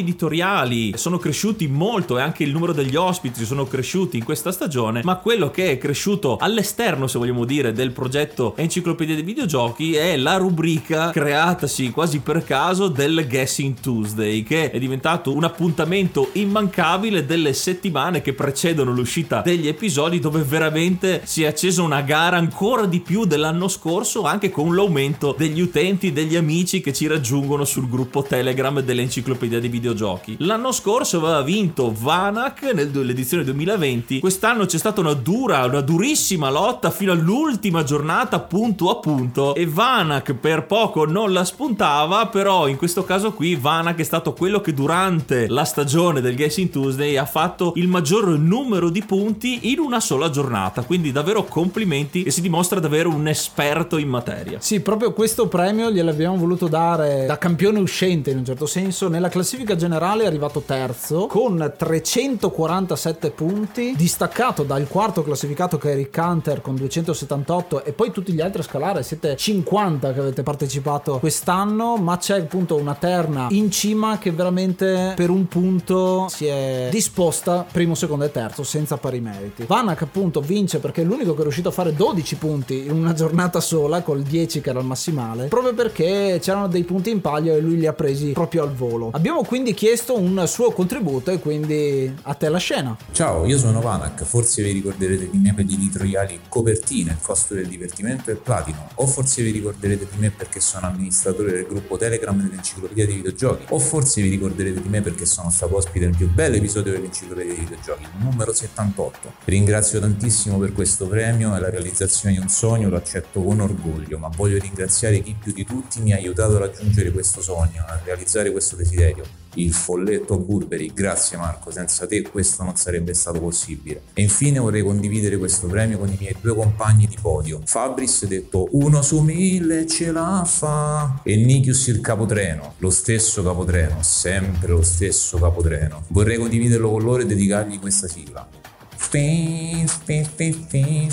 editoriali 0.00 0.96
sono 0.96 1.18
cresciuti 1.18 1.66
molto 1.66 2.18
e 2.18 2.22
anche 2.22 2.44
il 2.44 2.52
numero 2.52 2.72
degli 2.72 2.96
ospiti 2.96 3.44
sono 3.44 3.64
cresciuti 3.64 4.18
in 4.18 4.24
questa 4.24 4.52
stagione, 4.52 5.00
ma 5.04 5.16
quello 5.16 5.50
che 5.50 5.70
è 5.70 5.78
cresciuto 5.78 6.36
all'esterno, 6.38 7.06
se 7.06 7.18
vogliamo 7.18 7.44
dire, 7.44 7.72
del 7.72 7.92
progetto 7.92 8.54
Enciclopedia 8.56 9.14
dei 9.14 9.24
videogiochi 9.24 9.94
è 9.94 10.16
la 10.16 10.36
rubrica 10.42 11.10
creatasi 11.10 11.90
quasi 11.90 12.20
per 12.20 12.44
caso 12.44 12.88
del 12.88 13.26
Guessing 13.28 13.76
Tuesday, 13.80 14.42
che 14.42 14.70
è 14.70 14.78
diventato 14.78 15.34
un 15.34 15.44
appuntamento 15.44 16.30
immancabile 16.32 17.24
delle 17.24 17.52
settimane 17.52 18.20
che 18.20 18.34
precedono 18.34 18.92
l'uscita 18.92 19.40
degli 19.42 19.68
episodi 19.68 20.18
dove 20.18 20.42
veramente 20.42 21.22
si 21.24 21.44
è 21.44 21.46
accesa 21.46 21.82
una 21.82 22.02
gara 22.02 22.36
ancora 22.36 22.86
di 22.86 23.00
più 23.00 23.24
dell'anno 23.24 23.68
scorso 23.68 24.24
anche 24.24 24.50
con 24.50 24.74
l'aumento 24.74 25.34
degli 25.36 25.60
utenti, 25.60 26.12
degli 26.12 26.36
amici 26.36 26.80
che 26.80 26.92
ci 26.92 27.06
raggiungono 27.06 27.64
sul 27.64 27.88
gruppo 27.88 28.22
Telegram 28.22 28.80
dell'Enciclopedia 28.80 29.60
dei 29.60 29.68
videogiochi. 29.68 30.36
L'anno 30.40 30.72
scorso 30.72 31.18
aveva 31.18 31.42
vinto 31.42 31.94
Vanak 31.96 32.62
nell'edizione 32.74 33.44
2020, 33.44 34.20
quest'anno 34.20 34.66
c'è 34.66 34.78
stata 34.78 35.00
una 35.00 35.14
dura, 35.14 35.64
una 35.64 35.80
durissima 35.80 36.50
lotta 36.50 36.90
fino 36.90 37.12
all'ultima 37.12 37.82
giornata 37.84 38.40
punto 38.40 38.90
a 38.90 38.96
punto 38.96 39.54
e 39.54 39.66
Vanak 39.66 40.31
per 40.34 40.66
poco 40.66 41.04
non 41.04 41.32
la 41.32 41.44
spuntava, 41.44 42.26
però 42.26 42.68
in 42.68 42.76
questo 42.76 43.04
caso 43.04 43.32
qui 43.32 43.54
Vanak 43.54 43.98
è 43.98 44.02
stato 44.02 44.32
quello 44.32 44.60
che 44.60 44.74
durante 44.74 45.48
la 45.48 45.64
stagione 45.64 46.20
del 46.20 46.36
Guessing 46.36 46.70
Tuesday 46.70 47.16
ha 47.16 47.24
fatto 47.24 47.72
il 47.76 47.88
maggior 47.88 48.28
numero 48.38 48.90
di 48.90 49.02
punti 49.02 49.70
in 49.72 49.78
una 49.78 50.00
sola 50.00 50.30
giornata, 50.30 50.82
quindi 50.82 51.12
davvero 51.12 51.44
complimenti 51.44 52.22
e 52.22 52.30
si 52.30 52.40
dimostra 52.40 52.80
davvero 52.80 53.10
un 53.10 53.28
esperto 53.28 53.98
in 53.98 54.08
materia. 54.08 54.58
Sì, 54.60 54.80
proprio 54.80 55.12
questo 55.12 55.48
premio 55.48 55.90
gliel'abbiamo 55.90 56.36
voluto 56.36 56.68
dare 56.68 57.26
da 57.26 57.38
campione 57.38 57.78
uscente 57.78 58.30
in 58.30 58.38
un 58.38 58.44
certo 58.44 58.66
senso. 58.66 59.08
Nella 59.08 59.28
classifica 59.28 59.76
generale 59.76 60.24
è 60.24 60.26
arrivato 60.26 60.62
terzo 60.64 61.26
con 61.26 61.72
347 61.76 63.30
punti, 63.30 63.94
distaccato 63.96 64.62
dal 64.62 64.86
quarto 64.88 65.22
classificato 65.22 65.78
che 65.78 65.92
è 65.92 65.94
Rick 65.94 66.16
Hunter 66.16 66.60
con 66.60 66.76
278 66.76 67.84
e 67.84 67.92
poi 67.92 68.10
tutti 68.10 68.32
gli 68.32 68.40
altri 68.40 68.60
a 68.60 68.64
scalare, 68.64 69.02
siete 69.02 69.36
50 69.36 70.12
che 70.12 70.20
avete 70.22 70.42
partecipato 70.42 71.18
quest'anno, 71.18 71.96
ma 71.96 72.16
c'è 72.16 72.40
appunto 72.40 72.76
una 72.76 72.94
terna 72.94 73.48
in 73.50 73.70
cima 73.70 74.18
che 74.18 74.30
veramente 74.30 75.12
per 75.16 75.30
un 75.30 75.46
punto 75.46 76.26
si 76.28 76.46
è 76.46 76.88
disposta 76.90 77.66
primo, 77.70 77.94
secondo 77.94 78.24
e 78.24 78.30
terzo 78.30 78.62
senza 78.62 78.96
pari 78.96 79.20
meriti. 79.20 79.64
Vanak 79.64 80.02
appunto 80.02 80.40
vince 80.40 80.78
perché 80.78 81.02
è 81.02 81.04
l'unico 81.04 81.34
che 81.34 81.40
è 81.40 81.42
riuscito 81.42 81.68
a 81.68 81.72
fare 81.72 81.94
12 81.94 82.36
punti 82.36 82.86
in 82.86 82.92
una 82.92 83.12
giornata 83.12 83.60
sola 83.60 84.02
col 84.02 84.22
10 84.22 84.60
che 84.60 84.70
era 84.70 84.80
il 84.80 84.86
massimale, 84.86 85.46
proprio 85.46 85.74
perché 85.74 86.38
c'erano 86.40 86.68
dei 86.68 86.84
punti 86.84 87.10
in 87.10 87.20
palio 87.20 87.54
e 87.54 87.60
lui 87.60 87.76
li 87.76 87.86
ha 87.86 87.92
presi 87.92 88.32
proprio 88.32 88.62
al 88.62 88.72
volo. 88.72 89.10
Abbiamo 89.12 89.42
quindi 89.42 89.74
chiesto 89.74 90.18
un 90.18 90.44
suo 90.46 90.70
contributo 90.72 91.30
e 91.30 91.38
quindi 91.38 92.12
a 92.22 92.34
te 92.34 92.48
la 92.48 92.58
scena. 92.58 92.96
Ciao, 93.12 93.46
io 93.46 93.58
sono 93.58 93.80
Vanak, 93.80 94.24
forse 94.24 94.62
vi 94.62 94.72
ricorderete 94.72 95.30
di 95.30 95.38
me 95.38 95.54
per 95.54 95.64
gli 95.64 95.74
editoriali 95.74 96.40
copertine, 96.48 97.12
il 97.12 97.18
costo 97.20 97.54
del 97.54 97.66
divertimento 97.66 98.30
e 98.30 98.34
platino, 98.34 98.88
o 98.94 99.06
forse 99.06 99.42
vi 99.42 99.50
ricorderete 99.50 100.06
di 100.12 100.20
me 100.20 100.30
perché 100.30 100.60
sono 100.60 100.86
amministratore 100.86 101.52
del 101.52 101.66
gruppo 101.66 101.96
Telegram 101.96 102.40
dell'enciclopedia 102.40 103.06
dei 103.06 103.16
videogiochi, 103.16 103.66
o 103.70 103.78
forse 103.78 104.22
vi 104.22 104.28
ricorderete 104.30 104.82
di 104.82 104.88
me 104.88 105.00
perché 105.00 105.26
sono 105.26 105.50
stato 105.50 105.76
ospite 105.76 106.06
del 106.06 106.16
più 106.16 106.30
bello 106.30 106.56
episodio 106.56 106.92
dell'enciclopedia 106.92 107.54
dei 107.54 107.62
videogiochi, 107.62 108.06
numero 108.18 108.52
78. 108.52 109.32
Vi 109.44 109.52
ringrazio 109.52 110.00
tantissimo 110.00 110.58
per 110.58 110.72
questo 110.72 111.06
premio 111.06 111.56
e 111.56 111.60
la 111.60 111.70
realizzazione 111.70 112.34
di 112.34 112.40
un 112.40 112.48
sogno 112.48 112.88
lo 112.88 112.96
accetto 112.96 113.42
con 113.42 113.60
orgoglio, 113.60 114.18
ma 114.18 114.28
voglio 114.28 114.58
ringraziare 114.58 115.20
chi 115.20 115.34
più 115.38 115.52
di 115.52 115.64
tutti 115.64 116.00
mi 116.00 116.12
ha 116.12 116.16
aiutato 116.16 116.56
a 116.56 116.60
raggiungere 116.60 117.10
questo 117.10 117.40
sogno, 117.40 117.84
a 117.86 118.00
realizzare 118.04 118.50
questo 118.50 118.76
desiderio 118.76 119.41
il 119.54 119.72
folletto 119.72 120.38
Burberry. 120.38 120.92
Grazie 120.92 121.36
Marco, 121.36 121.70
senza 121.70 122.06
te 122.06 122.22
questo 122.22 122.62
non 122.62 122.76
sarebbe 122.76 123.14
stato 123.14 123.40
possibile. 123.40 124.02
E 124.14 124.22
infine 124.22 124.58
vorrei 124.58 124.82
condividere 124.82 125.36
questo 125.36 125.66
premio 125.66 125.98
con 125.98 126.08
i 126.08 126.16
miei 126.18 126.36
due 126.40 126.54
compagni 126.54 127.06
di 127.06 127.16
podio. 127.20 127.60
Fabris 127.64 128.26
detto 128.26 128.68
uno 128.72 129.02
su 129.02 129.20
mille 129.20 129.86
ce 129.86 130.12
la 130.12 130.44
fa 130.46 131.20
e 131.22 131.36
Nikius 131.36 131.88
il 131.88 132.00
capotreno, 132.00 132.74
lo 132.78 132.90
stesso 132.90 133.42
capotreno, 133.42 134.02
sempre 134.02 134.68
lo 134.68 134.82
stesso 134.82 135.38
capotreno. 135.38 136.04
Vorrei 136.08 136.38
condividerlo 136.38 136.90
con 136.90 137.02
loro 137.02 137.22
e 137.22 137.26
dedicargli 137.26 137.78
questa 137.78 138.08
sigla. 138.08 138.48
Fin, 138.96 139.86
fin, 140.04 140.24
fin, 140.24 141.10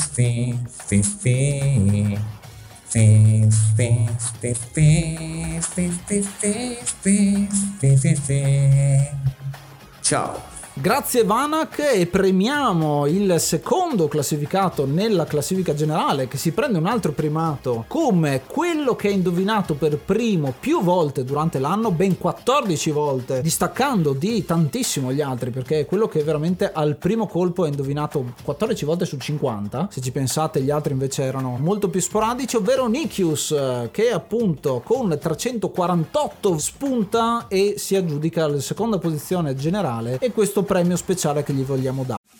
Tchau. 10.02 10.49
Grazie 10.82 11.26
Vanak 11.26 11.92
e 11.94 12.06
premiamo 12.06 13.06
il 13.06 13.36
secondo 13.40 14.08
classificato 14.08 14.86
nella 14.86 15.26
classifica 15.26 15.74
generale 15.74 16.30
che 16.30 16.38
si 16.38 16.54
prende 16.54 16.78
un 16.78 16.86
altro 16.86 17.12
primato 17.12 17.84
come 17.86 18.44
quello 18.48 18.96
che 18.96 19.10
ha 19.10 19.12
indovinato 19.12 19.74
per 19.74 19.98
primo 19.98 20.54
più 20.58 20.82
volte 20.82 21.26
durante 21.26 21.60
l'anno, 21.60 21.92
ben 21.92 22.18
14 22.18 22.92
volte, 22.92 23.42
distaccando 23.42 24.14
di 24.14 24.46
tantissimo 24.46 25.12
gli 25.12 25.20
altri 25.20 25.50
perché 25.50 25.82
è 25.82 25.86
quello 25.86 26.08
che 26.08 26.24
veramente 26.24 26.72
al 26.72 26.96
primo 26.96 27.28
colpo 27.28 27.64
ha 27.64 27.68
indovinato 27.68 28.36
14 28.42 28.86
volte 28.86 29.04
su 29.04 29.18
50, 29.18 29.90
se 29.92 30.00
ci 30.00 30.14
pensate 30.14 30.62
gli 30.62 30.72
altri 30.72 30.94
invece 30.94 31.24
erano 31.24 31.58
molto 31.60 31.90
più 31.90 32.00
sporadici, 32.00 32.56
ovvero 32.56 32.88
Nikius 32.88 33.54
che 33.92 34.12
appunto 34.12 34.82
con 34.86 35.10
348 35.10 36.58
spunta 36.58 37.48
e 37.50 37.74
si 37.76 37.98
aggiudica 37.98 38.48
la 38.48 38.62
seconda 38.62 38.98
posizione 38.98 39.56
generale 39.56 40.20
e 40.22 40.32
questo 40.32 40.68
premio 40.70 40.98
speciale 40.98 41.42
che 41.42 41.52
gli 41.52 41.64
vogliamo 41.64 42.04
dare. 42.04 42.19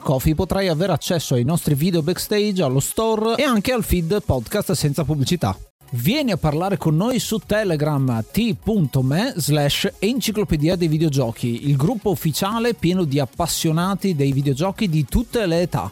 Coffee 0.00 0.34
potrai 0.34 0.68
avere 0.68 0.92
accesso 0.92 1.34
ai 1.34 1.44
nostri 1.44 1.74
video 1.74 2.02
backstage, 2.02 2.62
allo 2.62 2.80
store 2.80 3.36
e 3.36 3.42
anche 3.42 3.72
al 3.72 3.84
feed 3.84 4.22
podcast 4.24 4.72
senza 4.72 5.04
pubblicità. 5.04 5.56
Vieni 5.92 6.30
a 6.30 6.36
parlare 6.36 6.76
con 6.76 6.94
noi 6.94 7.18
su 7.18 7.38
Telegram 7.38 8.24
t.me 8.30 9.32
slash 9.36 9.92
enciclopedia 9.98 10.76
dei 10.76 10.86
videogiochi, 10.86 11.68
il 11.68 11.76
gruppo 11.76 12.10
ufficiale 12.10 12.74
pieno 12.74 13.04
di 13.04 13.18
appassionati 13.18 14.14
dei 14.14 14.32
videogiochi 14.32 14.88
di 14.88 15.04
tutte 15.04 15.46
le 15.46 15.62
età. 15.62 15.90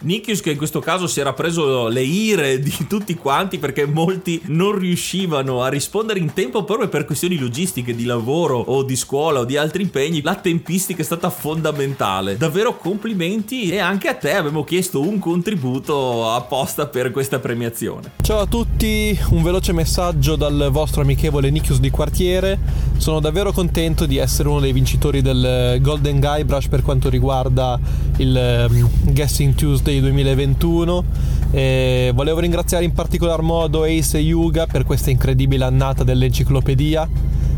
Nikius 0.00 0.40
che 0.40 0.52
in 0.52 0.56
questo 0.56 0.80
caso 0.80 1.06
si 1.06 1.20
era 1.20 1.32
preso 1.32 1.88
le 1.88 2.02
ire 2.02 2.58
di 2.60 2.86
tutti 2.88 3.14
quanti 3.14 3.58
perché 3.58 3.86
molti 3.86 4.40
non 4.46 4.78
riuscivano 4.78 5.62
a 5.62 5.68
rispondere 5.68 6.18
in 6.18 6.32
tempo 6.32 6.64
proprio 6.64 6.88
per 6.88 7.04
questioni 7.04 7.38
logistiche 7.38 7.94
di 7.94 8.04
lavoro 8.04 8.58
o 8.58 8.82
di 8.82 8.96
scuola 8.96 9.40
o 9.40 9.44
di 9.44 9.56
altri 9.56 9.82
impegni 9.82 10.22
la 10.22 10.34
tempistica 10.34 11.02
è 11.02 11.04
stata 11.04 11.30
fondamentale. 11.30 12.36
Davvero 12.36 12.76
complimenti 12.76 13.70
e 13.70 13.78
anche 13.78 14.08
a 14.08 14.14
te 14.14 14.34
abbiamo 14.34 14.64
chiesto 14.64 15.00
un 15.00 15.18
contributo 15.18 16.30
apposta 16.30 16.86
per 16.86 17.10
questa 17.10 17.38
premiazione. 17.38 18.12
Ciao 18.22 18.40
a 18.40 18.46
tutti 18.46 19.18
un 19.30 19.42
veloce 19.42 19.72
messaggio 19.72 20.36
dal 20.36 20.68
vostro 20.70 21.02
amichevole 21.02 21.50
Nikius 21.50 21.80
di 21.80 21.90
quartiere. 21.90 22.58
Sono 22.96 23.20
davvero 23.20 23.52
contento 23.52 24.06
di 24.06 24.16
essere 24.16 24.48
uno 24.48 24.60
dei 24.60 24.72
vincitori 24.72 25.22
del 25.22 25.78
Golden 25.80 26.20
Guybrush 26.20 26.68
per 26.68 26.82
quanto 26.82 27.08
riguarda 27.08 27.78
il 28.18 28.68
um, 28.70 29.12
guessing 29.52 29.54
Tuesday 29.54 30.00
2021 30.00 31.04
e 31.52 32.12
volevo 32.14 32.40
ringraziare 32.40 32.84
in 32.84 32.92
particolar 32.92 33.42
modo 33.42 33.84
Ace 33.84 34.18
e 34.18 34.20
Yuga 34.20 34.66
per 34.66 34.84
questa 34.84 35.10
incredibile 35.10 35.64
annata 35.64 36.04
dell'enciclopedia 36.04 37.08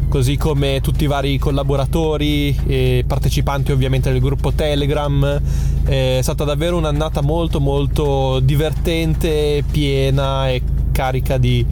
così 0.09 0.37
come 0.37 0.81
tutti 0.81 1.05
i 1.05 1.07
vari 1.07 1.39
collaboratori 1.39 2.57
e 2.67 3.05
partecipanti 3.07 3.73
ovviamente 3.73 4.13
del 4.13 4.21
gruppo 4.21 4.53
Telegram. 4.53 5.41
È 5.85 6.21
stata 6.23 6.45
davvero 6.45 6.77
un'annata 6.77 7.21
molto 7.21 7.59
molto 7.59 8.39
divertente, 8.41 9.65
piena 9.69 10.51
e 10.51 10.63
carica 10.93 11.37
di 11.37 11.67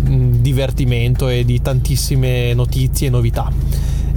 divertimento 0.00 1.28
e 1.28 1.44
di 1.44 1.60
tantissime 1.60 2.52
notizie 2.54 3.06
e 3.06 3.10
novità. 3.10 3.52